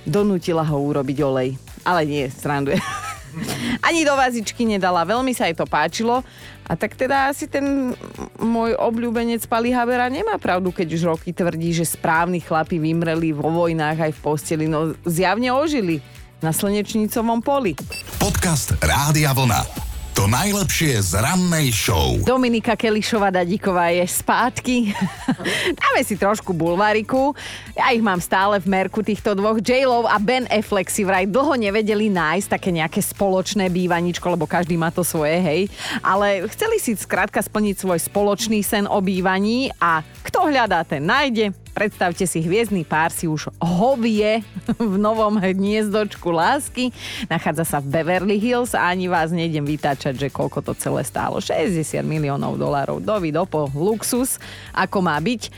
donútila 0.07 0.62
ho 0.62 0.79
urobiť 0.79 1.18
olej. 1.20 1.59
Ale 1.83 2.07
nie, 2.07 2.24
stranduje. 2.31 2.79
Ani 3.87 4.03
do 4.03 4.14
vazičky 4.16 4.64
nedala, 4.64 5.05
veľmi 5.05 5.35
sa 5.37 5.46
jej 5.46 5.57
to 5.59 5.68
páčilo. 5.68 6.24
A 6.68 6.77
tak 6.77 7.01
teda 7.01 7.33
asi 7.33 7.48
ten 7.48 7.96
môj 8.37 8.77
obľúbenec 8.77 9.40
Pali 9.48 9.72
Habera 9.72 10.05
nemá 10.12 10.37
pravdu, 10.37 10.68
keď 10.68 10.88
už 10.92 11.03
roky 11.09 11.33
tvrdí, 11.33 11.72
že 11.72 11.88
správni 11.88 12.44
chlapi 12.44 12.77
vymreli 12.77 13.33
vo 13.33 13.48
vojnách 13.48 14.05
aj 14.05 14.12
v 14.12 14.20
posteli. 14.20 14.64
No 14.68 14.92
zjavne 15.09 15.48
ožili 15.48 16.05
na 16.44 16.53
slnečnicovom 16.53 17.40
poli. 17.40 17.72
Podcast 18.20 18.77
Rádia 18.85 19.33
Vlna. 19.33 19.88
To 20.18 20.26
najlepšie 20.26 20.98
z 20.98 21.14
rannej 21.22 21.70
show. 21.70 22.18
Dominika 22.26 22.74
Kelišová 22.74 23.31
Dadíková 23.31 23.94
je 23.94 24.02
spátky. 24.02 24.90
Dáme 25.78 26.02
si 26.02 26.18
trošku 26.18 26.50
bulváriku. 26.50 27.38
Ja 27.78 27.94
ich 27.94 28.02
mám 28.02 28.18
stále 28.18 28.59
v 28.59 28.66
merku 28.66 28.98
týchto 29.07 29.38
dvoch. 29.38 29.62
j 29.62 29.87
a 29.87 30.18
Ben 30.18 30.50
Affleck 30.50 30.90
si 30.90 31.07
vraj 31.07 31.31
dlho 31.31 31.54
nevedeli 31.54 32.11
nájsť 32.11 32.50
také 32.50 32.74
nejaké 32.74 32.98
spoločné 32.98 33.70
bývaničko, 33.70 34.35
lebo 34.35 34.50
každý 34.50 34.74
má 34.74 34.90
to 34.90 35.07
svoje, 35.07 35.38
hej. 35.38 35.61
Ale 36.02 36.50
chceli 36.50 36.83
si 36.83 36.98
skrátka 36.98 37.38
splniť 37.38 37.78
svoj 37.78 38.02
spoločný 38.02 38.66
sen 38.66 38.90
o 38.90 38.98
bývaní 38.98 39.70
a 39.78 40.02
kto 40.26 40.50
hľadá, 40.50 40.83
ten 40.83 41.07
nájde. 41.07 41.54
Predstavte 41.78 42.26
si, 42.26 42.42
hviezdny 42.42 42.82
pár 42.82 43.14
si 43.14 43.30
už 43.30 43.54
hovie 43.62 44.42
v 44.82 44.94
novom 44.98 45.38
hniezdočku 45.38 46.26
lásky. 46.26 46.90
Nachádza 47.30 47.62
sa 47.62 47.78
v 47.78 47.94
Beverly 47.94 48.34
Hills 48.34 48.74
a 48.74 48.90
ani 48.90 49.06
vás 49.06 49.30
nejdem 49.30 49.62
vytáčať, 49.62 50.26
že 50.26 50.26
koľko 50.26 50.58
to 50.58 50.72
celé 50.74 51.06
stálo. 51.06 51.38
60 51.38 52.02
miliónov 52.02 52.58
dolárov. 52.58 52.98
Dovi 52.98 53.30
dopo 53.30 53.70
luxus, 53.78 54.42
ako 54.74 55.06
má 55.06 55.14
byť. 55.22 55.54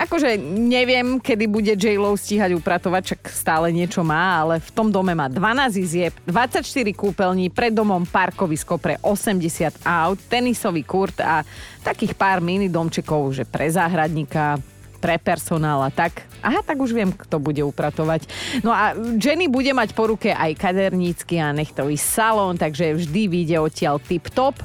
Akože 0.00 0.40
neviem, 0.40 1.20
kedy 1.20 1.44
bude 1.44 1.76
j 1.76 2.00
stíhať 2.00 2.56
upratovať, 2.56 3.02
čak 3.12 3.28
stále 3.28 3.68
niečo 3.68 4.00
má, 4.00 4.40
ale 4.40 4.64
v 4.64 4.72
tom 4.72 4.88
dome 4.88 5.12
má 5.12 5.28
12 5.28 5.84
izieb, 5.84 6.16
24 6.24 6.64
kúpeľní, 6.96 7.52
pred 7.52 7.76
domom 7.76 8.08
parkovisko 8.08 8.80
pre 8.80 8.96
80 9.04 9.84
aut, 9.84 10.16
tenisový 10.32 10.80
kurt 10.80 11.20
a 11.20 11.44
takých 11.84 12.16
pár 12.16 12.40
mini 12.40 12.72
domčekov, 12.72 13.36
že 13.36 13.44
pre 13.44 13.68
záhradníka, 13.68 14.56
pre 14.98 15.16
personál 15.16 15.82
a 15.86 15.90
tak. 15.90 16.26
Aha, 16.42 16.62
tak 16.62 16.78
už 16.78 16.90
viem, 16.94 17.14
kto 17.14 17.38
bude 17.38 17.62
upratovať. 17.62 18.26
No 18.66 18.74
a 18.74 18.94
Jenny 19.18 19.46
bude 19.46 19.70
mať 19.70 19.94
po 19.94 20.10
ruke 20.10 20.34
aj 20.34 20.58
kadernícky 20.58 21.38
a 21.38 21.54
nechtový 21.54 21.94
salón, 21.94 22.58
takže 22.58 22.98
vždy 22.98 23.22
vyjde 23.30 23.56
odtiaľ 23.62 24.02
tip-top. 24.02 24.58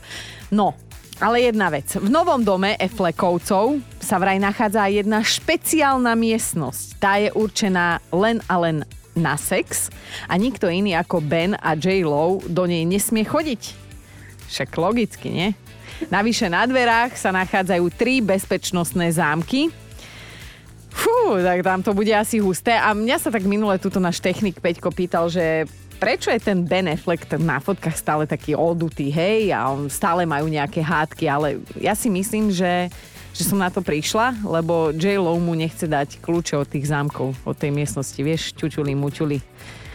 No, 0.49 0.77
ale 1.21 1.47
jedna 1.47 1.69
vec. 1.69 1.93
V 1.93 2.09
novom 2.09 2.41
dome 2.41 2.73
Eflekovcov 2.81 3.79
sa 4.01 4.17
vraj 4.17 4.41
nachádza 4.41 4.89
jedna 4.89 5.21
špeciálna 5.21 6.17
miestnosť. 6.17 6.85
Tá 6.97 7.21
je 7.21 7.29
určená 7.31 8.01
len 8.09 8.41
a 8.49 8.57
len 8.57 8.81
na 9.13 9.37
sex 9.37 9.93
a 10.25 10.33
nikto 10.41 10.65
iný 10.65 10.97
ako 10.97 11.21
Ben 11.21 11.53
a 11.61 11.77
J. 11.77 12.01
Lo 12.01 12.41
do 12.41 12.65
nej 12.65 12.81
nesmie 12.83 13.21
chodiť. 13.21 13.77
Však 14.49 14.73
logicky, 14.77 15.29
nie? 15.29 15.49
Navyše 16.09 16.49
na 16.49 16.65
dverách 16.65 17.15
sa 17.15 17.29
nachádzajú 17.31 17.85
tri 17.93 18.19
bezpečnostné 18.19 19.13
zámky, 19.13 19.69
Fú, 20.93 21.41
tak 21.41 21.65
tam 21.65 21.81
to 21.81 21.97
bude 21.97 22.13
asi 22.13 22.37
husté. 22.37 22.77
A 22.77 22.93
mňa 22.93 23.17
sa 23.17 23.33
tak 23.33 23.43
minule 23.49 23.81
tuto 23.81 23.97
náš 23.97 24.21
technik 24.21 24.61
Peťko 24.61 24.93
pýtal, 24.93 25.27
že 25.27 25.65
prečo 25.97 26.29
je 26.29 26.37
ten 26.37 26.61
Ben 26.61 26.85
Affleck 26.85 27.25
na 27.41 27.57
fotkách 27.57 27.97
stále 27.97 28.23
taký 28.29 28.53
odutý, 28.53 29.09
hej, 29.09 29.49
a 29.49 29.73
on 29.73 29.89
stále 29.89 30.27
majú 30.29 30.45
nejaké 30.45 30.85
hádky, 30.85 31.25
ale 31.25 31.63
ja 31.81 31.97
si 31.97 32.13
myslím, 32.13 32.53
že 32.53 32.93
že 33.33 33.49
som 33.49 33.57
na 33.57 33.73
to 33.73 33.81
prišla, 33.81 34.45
lebo 34.45 34.93
J. 34.93 35.17
Lo 35.17 35.33
mu 35.41 35.57
nechce 35.57 35.89
dať 35.89 36.21
kľúče 36.21 36.53
od 36.53 36.69
tých 36.69 36.85
zámkov, 36.85 37.33
od 37.49 37.57
tej 37.57 37.73
miestnosti, 37.73 38.21
vieš, 38.21 38.53
čučuli, 38.53 38.93
mučuli. 38.93 39.41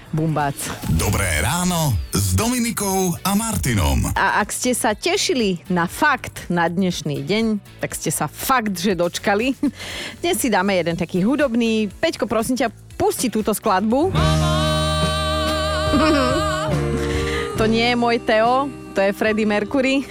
Bumbác. 0.08 0.56
Dobré 0.96 1.28
ráno 1.44 1.92
s 2.16 2.32
Dominikou 2.32 3.12
a 3.20 3.36
Martinom. 3.36 4.08
A 4.16 4.40
ak 4.40 4.48
ste 4.48 4.72
sa 4.72 4.96
tešili 4.96 5.60
na 5.68 5.84
fakt 5.84 6.48
na 6.48 6.64
dnešný 6.64 7.20
deň, 7.20 7.60
tak 7.84 7.92
ste 7.92 8.08
sa 8.08 8.24
fakt, 8.24 8.80
že 8.80 8.96
dočkali. 8.96 9.52
Dnes 10.24 10.40
si 10.40 10.48
dáme 10.48 10.72
jeden 10.72 10.96
taký 10.96 11.20
hudobný. 11.20 11.92
Peťko, 12.00 12.24
prosím 12.24 12.56
ťa, 12.56 12.72
pusti 12.96 13.28
túto 13.28 13.52
skladbu. 13.52 14.08
to 17.60 17.64
nie 17.68 17.92
je 17.92 17.96
môj 18.00 18.16
Teo, 18.24 18.72
to 18.96 19.04
je 19.04 19.12
Freddie 19.12 19.44
Mercury. 19.44 20.08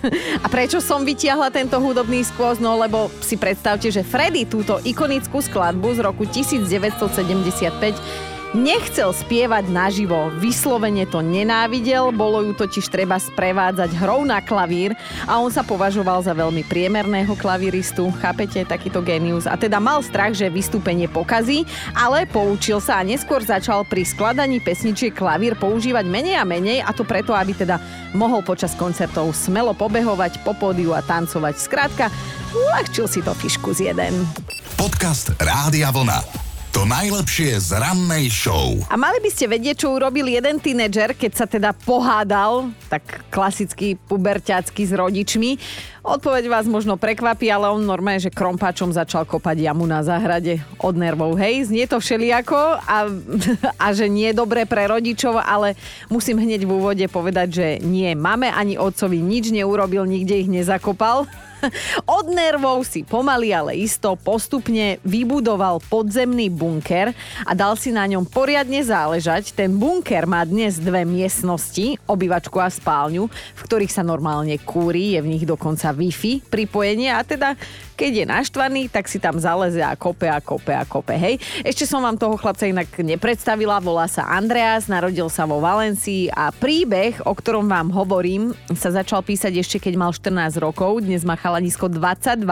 A 0.44 0.46
prečo 0.48 0.80
som 0.80 1.04
vytiahla 1.04 1.52
tento 1.52 1.76
hudobný 1.76 2.24
skôz? 2.24 2.56
No 2.56 2.80
lebo 2.80 3.12
si 3.20 3.36
predstavte, 3.36 3.92
že 3.92 4.00
Freddy 4.00 4.48
túto 4.48 4.80
ikonickú 4.80 5.44
skladbu 5.44 5.92
z 5.92 6.00
roku 6.00 6.24
1975 6.24 8.29
Nechcel 8.50 9.14
spievať 9.14 9.70
naživo, 9.70 10.26
vyslovene 10.42 11.06
to 11.06 11.22
nenávidel, 11.22 12.10
bolo 12.10 12.42
ju 12.42 12.50
totiž 12.50 12.90
treba 12.90 13.14
sprevádzať 13.14 13.94
hrou 13.94 14.26
na 14.26 14.42
klavír 14.42 14.90
a 15.22 15.38
on 15.38 15.54
sa 15.54 15.62
považoval 15.62 16.18
za 16.26 16.34
veľmi 16.34 16.66
priemerného 16.66 17.30
klavíristu, 17.38 18.10
chápete, 18.18 18.66
takýto 18.66 19.06
genius. 19.06 19.46
A 19.46 19.54
teda 19.54 19.78
mal 19.78 20.02
strach, 20.02 20.34
že 20.34 20.50
vystúpenie 20.50 21.06
pokazí, 21.06 21.62
ale 21.94 22.26
poučil 22.26 22.82
sa 22.82 22.98
a 22.98 23.06
neskôr 23.06 23.38
začal 23.38 23.86
pri 23.86 24.02
skladaní 24.02 24.58
pesničiek 24.58 25.14
klavír 25.14 25.54
používať 25.54 26.10
menej 26.10 26.34
a 26.34 26.42
menej 26.42 26.82
a 26.82 26.90
to 26.90 27.06
preto, 27.06 27.30
aby 27.30 27.54
teda 27.54 27.78
mohol 28.18 28.42
počas 28.42 28.74
koncertov 28.74 29.30
smelo 29.30 29.78
pobehovať 29.78 30.42
po 30.42 30.58
pódiu 30.58 30.90
a 30.90 31.06
tancovať. 31.06 31.54
Skrátka, 31.54 32.10
uľahčil 32.50 33.06
si 33.06 33.22
to 33.22 33.30
fišku 33.30 33.70
z 33.78 33.94
jeden. 33.94 34.26
Podcast 34.74 35.38
Rádia 35.38 35.94
Vlna. 35.94 36.49
To 36.80 36.88
najlepšie 36.88 37.60
z 37.60 37.76
rannej 37.76 38.32
show. 38.32 38.72
A 38.88 38.96
mali 38.96 39.20
by 39.20 39.28
ste 39.28 39.52
vedieť, 39.52 39.84
čo 39.84 40.00
urobil 40.00 40.24
jeden 40.24 40.56
tínedžer, 40.56 41.12
keď 41.12 41.32
sa 41.36 41.44
teda 41.44 41.76
pohádal, 41.76 42.72
tak 42.88 43.20
klasicky 43.28 44.00
puberťacky 44.08 44.88
s 44.88 44.92
rodičmi. 44.96 45.60
Odpoveď 46.00 46.48
vás 46.48 46.64
možno 46.64 46.96
prekvapí, 46.96 47.52
ale 47.52 47.68
on 47.68 47.84
normálne, 47.84 48.24
že 48.24 48.32
krompáčom 48.32 48.96
začal 48.96 49.28
kopať 49.28 49.60
jamu 49.60 49.84
na 49.84 50.00
záhrade 50.00 50.64
od 50.80 50.96
nervov. 50.96 51.36
Hej, 51.36 51.68
znie 51.68 51.84
to 51.84 52.00
všelijako 52.00 52.80
a, 52.80 53.12
a 53.84 53.86
že 53.92 54.08
nie 54.08 54.32
je 54.32 54.40
dobré 54.40 54.64
pre 54.64 54.88
rodičov, 54.88 55.36
ale 55.36 55.76
musím 56.08 56.40
hneď 56.40 56.64
v 56.64 56.80
úvode 56.80 57.04
povedať, 57.12 57.48
že 57.60 57.66
nie 57.84 58.16
máme 58.16 58.48
ani 58.48 58.80
otcovi 58.80 59.20
nič 59.20 59.52
neurobil, 59.52 60.08
nikde 60.08 60.32
ich 60.32 60.48
nezakopal. 60.48 61.28
Od 62.18 62.26
nervov 62.30 62.84
si 62.86 63.04
pomaly, 63.04 63.52
ale 63.52 63.76
isto 63.76 64.16
postupne 64.16 64.98
vybudoval 65.04 65.80
podzemný 65.86 66.48
bunker 66.48 67.12
a 67.44 67.52
dal 67.52 67.76
si 67.76 67.92
na 67.92 68.04
ňom 68.08 68.24
poriadne 68.26 68.80
záležať. 68.80 69.52
Ten 69.52 69.76
bunker 69.76 70.24
má 70.24 70.44
dnes 70.44 70.80
dve 70.80 71.04
miestnosti, 71.04 72.00
obývačku 72.08 72.56
a 72.60 72.68
spálňu, 72.72 73.28
v 73.30 73.60
ktorých 73.60 73.92
sa 73.92 74.06
normálne 74.06 74.56
kúri, 74.60 75.16
je 75.16 75.20
v 75.20 75.30
nich 75.36 75.44
dokonca 75.44 75.92
Wi-Fi 75.92 76.48
pripojenie 76.48 77.10
a 77.12 77.20
teda 77.24 77.56
keď 78.00 78.24
je 78.24 78.26
naštvaný, 78.32 78.82
tak 78.88 79.12
si 79.12 79.20
tam 79.20 79.36
zaleze 79.36 79.84
a 79.84 79.92
kope 79.92 80.24
a 80.24 80.40
kope 80.40 80.72
a 80.72 80.88
kope, 80.88 81.12
hej. 81.20 81.36
Ešte 81.60 81.84
som 81.84 82.00
vám 82.00 82.16
toho 82.16 82.40
chlapca 82.40 82.64
inak 82.64 82.88
nepredstavila, 82.96 83.76
volá 83.76 84.08
sa 84.08 84.24
Andreas, 84.24 84.88
narodil 84.88 85.28
sa 85.28 85.44
vo 85.44 85.60
Valencii 85.60 86.32
a 86.32 86.48
príbeh, 86.48 87.20
o 87.28 87.36
ktorom 87.36 87.68
vám 87.68 87.92
hovorím, 87.92 88.56
sa 88.72 88.88
začal 88.88 89.20
písať 89.20 89.52
ešte 89.60 89.76
keď 89.84 90.00
mal 90.00 90.16
14 90.16 90.32
rokov, 90.64 91.04
dnes 91.04 91.28
má 91.28 91.36
chalanisko 91.50 91.90
22 91.90 92.46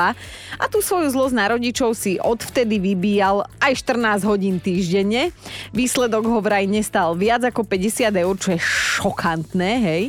a 0.58 0.64
tú 0.66 0.82
svoju 0.82 1.14
zlosť 1.14 1.34
na 1.38 1.46
rodičov 1.54 1.94
si 1.94 2.18
odvtedy 2.18 2.82
vybíjal 2.82 3.46
aj 3.62 3.78
14 3.86 4.26
hodín 4.26 4.58
týždenne. 4.58 5.30
Výsledok 5.70 6.26
ho 6.26 6.42
vraj 6.42 6.66
nestal 6.66 7.14
viac 7.14 7.46
ako 7.46 7.62
50 7.62 8.10
eur, 8.10 8.34
čo 8.34 8.58
je 8.58 8.60
šokantné, 8.60 9.70
hej 9.78 10.04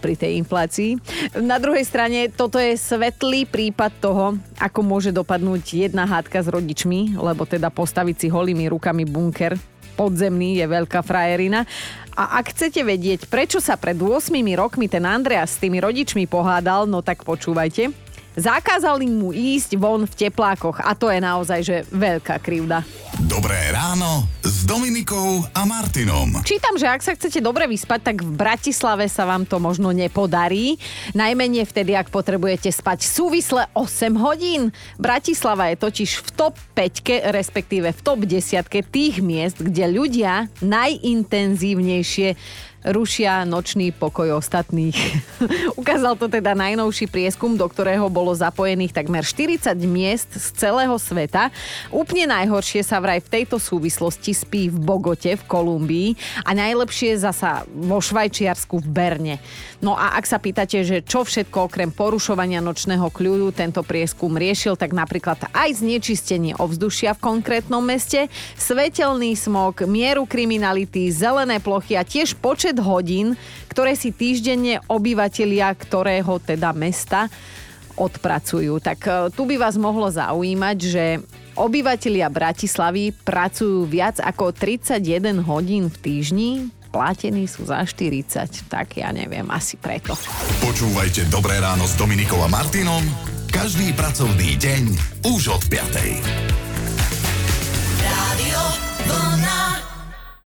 pri 0.00 0.16
tej 0.16 0.40
inflácii. 0.40 0.96
Na 1.44 1.60
druhej 1.60 1.84
strane, 1.84 2.32
toto 2.32 2.56
je 2.56 2.72
svetlý 2.72 3.44
prípad 3.44 3.92
toho, 4.00 4.40
ako 4.56 4.80
môže 4.80 5.12
dopadnúť 5.12 5.76
jedna 5.76 6.08
hádka 6.08 6.40
s 6.40 6.48
rodičmi, 6.48 7.20
lebo 7.20 7.44
teda 7.44 7.68
postaviť 7.68 8.16
si 8.16 8.26
holými 8.32 8.72
rukami 8.72 9.04
bunker 9.04 9.60
podzemný 10.00 10.56
je 10.56 10.64
veľká 10.64 11.04
frajerina. 11.04 11.68
A 12.16 12.40
ak 12.40 12.56
chcete 12.56 12.80
vedieť, 12.80 13.28
prečo 13.28 13.60
sa 13.60 13.76
pred 13.76 14.00
8 14.00 14.32
rokmi 14.56 14.88
ten 14.88 15.04
Andreas 15.04 15.56
s 15.56 15.60
tými 15.60 15.76
rodičmi 15.76 16.24
pohádal, 16.24 16.88
no 16.88 17.04
tak 17.04 17.20
počúvajte. 17.28 18.09
Zakázali 18.38 19.10
mu 19.10 19.34
ísť 19.34 19.74
von 19.74 20.06
v 20.06 20.14
teplákoch 20.14 20.78
a 20.82 20.94
to 20.94 21.10
je 21.10 21.18
naozaj 21.18 21.60
že 21.66 21.76
veľká 21.90 22.38
krivda. 22.38 22.86
Dobré 23.26 23.58
ráno 23.74 24.26
s 24.40 24.62
Dominikou 24.64 25.42
a 25.50 25.66
Martinom. 25.66 26.40
Čítam, 26.46 26.78
že 26.78 26.86
ak 26.86 27.02
sa 27.02 27.12
chcete 27.18 27.42
dobre 27.42 27.66
vyspať, 27.66 28.00
tak 28.12 28.16
v 28.22 28.32
Bratislave 28.32 29.10
sa 29.10 29.26
vám 29.26 29.44
to 29.44 29.58
možno 29.58 29.90
nepodarí. 29.90 30.78
Najmenej 31.12 31.66
vtedy, 31.66 31.98
ak 31.98 32.14
potrebujete 32.14 32.70
spať 32.70 33.02
súvisle 33.02 33.66
8 33.74 34.14
hodín. 34.14 34.70
Bratislava 34.96 35.68
je 35.74 35.76
totiž 35.82 36.10
v 36.22 36.28
top 36.32 36.54
5, 36.78 37.34
respektíve 37.34 37.90
v 37.90 38.00
top 38.00 38.24
10 38.24 38.62
tých 38.88 39.18
miest, 39.20 39.58
kde 39.58 39.90
ľudia 39.90 40.46
najintenzívnejšie 40.62 42.38
rušia 42.84 43.44
nočný 43.44 43.92
pokoj 43.92 44.40
ostatných. 44.40 44.96
Ukázal 45.80 46.16
to 46.16 46.32
teda 46.32 46.56
najnovší 46.56 47.08
prieskum, 47.12 47.56
do 47.56 47.68
ktorého 47.68 48.08
bolo 48.08 48.32
zapojených 48.32 48.96
takmer 48.96 49.24
40 49.24 49.76
miest 49.84 50.32
z 50.32 50.46
celého 50.56 50.96
sveta. 50.96 51.52
Úplne 51.92 52.32
najhoršie 52.32 52.80
sa 52.84 53.00
vraj 53.00 53.20
v 53.20 53.40
tejto 53.40 53.60
súvislosti 53.60 54.32
spí 54.32 54.72
v 54.72 54.76
Bogote 54.80 55.36
v 55.36 55.42
Kolumbii 55.44 56.08
a 56.44 56.56
najlepšie 56.56 57.20
zasa 57.20 57.68
vo 57.68 58.00
Švajčiarsku 58.00 58.80
v 58.80 58.88
Berne. 58.88 59.36
No 59.80 59.96
a 59.96 60.16
ak 60.20 60.28
sa 60.28 60.36
pýtate, 60.36 60.84
že 60.84 61.00
čo 61.00 61.24
všetko 61.24 61.72
okrem 61.72 61.88
porušovania 61.88 62.60
nočného 62.60 63.08
kľudu 63.08 63.52
tento 63.56 63.80
prieskum 63.80 64.36
riešil, 64.36 64.76
tak 64.76 64.92
napríklad 64.92 65.48
aj 65.56 65.80
znečistenie 65.80 66.52
ovzdušia 66.60 67.16
v 67.16 67.24
konkrétnom 67.24 67.80
meste, 67.80 68.28
svetelný 68.60 69.32
smog, 69.36 69.88
mieru 69.88 70.28
kriminality, 70.28 71.08
zelené 71.08 71.64
plochy 71.64 71.96
a 71.96 72.04
tiež 72.04 72.36
počet 72.36 72.69
počet 72.70 72.86
hodín, 72.86 73.34
ktoré 73.66 73.98
si 73.98 74.14
týždenne 74.14 74.78
obyvatelia 74.86 75.74
ktorého 75.74 76.38
teda 76.38 76.70
mesta 76.70 77.26
odpracujú. 77.98 78.78
Tak 78.78 78.98
e, 79.02 79.10
tu 79.34 79.42
by 79.42 79.58
vás 79.58 79.74
mohlo 79.74 80.06
zaujímať, 80.06 80.78
že 80.78 81.18
obyvatelia 81.58 82.30
Bratislavy 82.30 83.10
pracujú 83.26 83.90
viac 83.90 84.22
ako 84.22 84.54
31 84.54 85.42
hodín 85.42 85.90
v 85.90 85.96
týždni, 85.98 86.50
platení 86.94 87.50
sú 87.50 87.66
za 87.66 87.82
40, 87.82 88.70
tak 88.70 89.02
ja 89.02 89.10
neviem, 89.10 89.50
asi 89.50 89.74
preto. 89.74 90.14
Počúvajte 90.62 91.26
Dobré 91.26 91.58
ráno 91.58 91.90
s 91.90 91.98
Dominikom 91.98 92.38
a 92.38 92.46
Martinom 92.46 93.02
každý 93.50 93.90
pracovný 93.98 94.54
deň 94.62 94.82
už 95.26 95.58
od 95.58 95.62
5. 95.66 96.69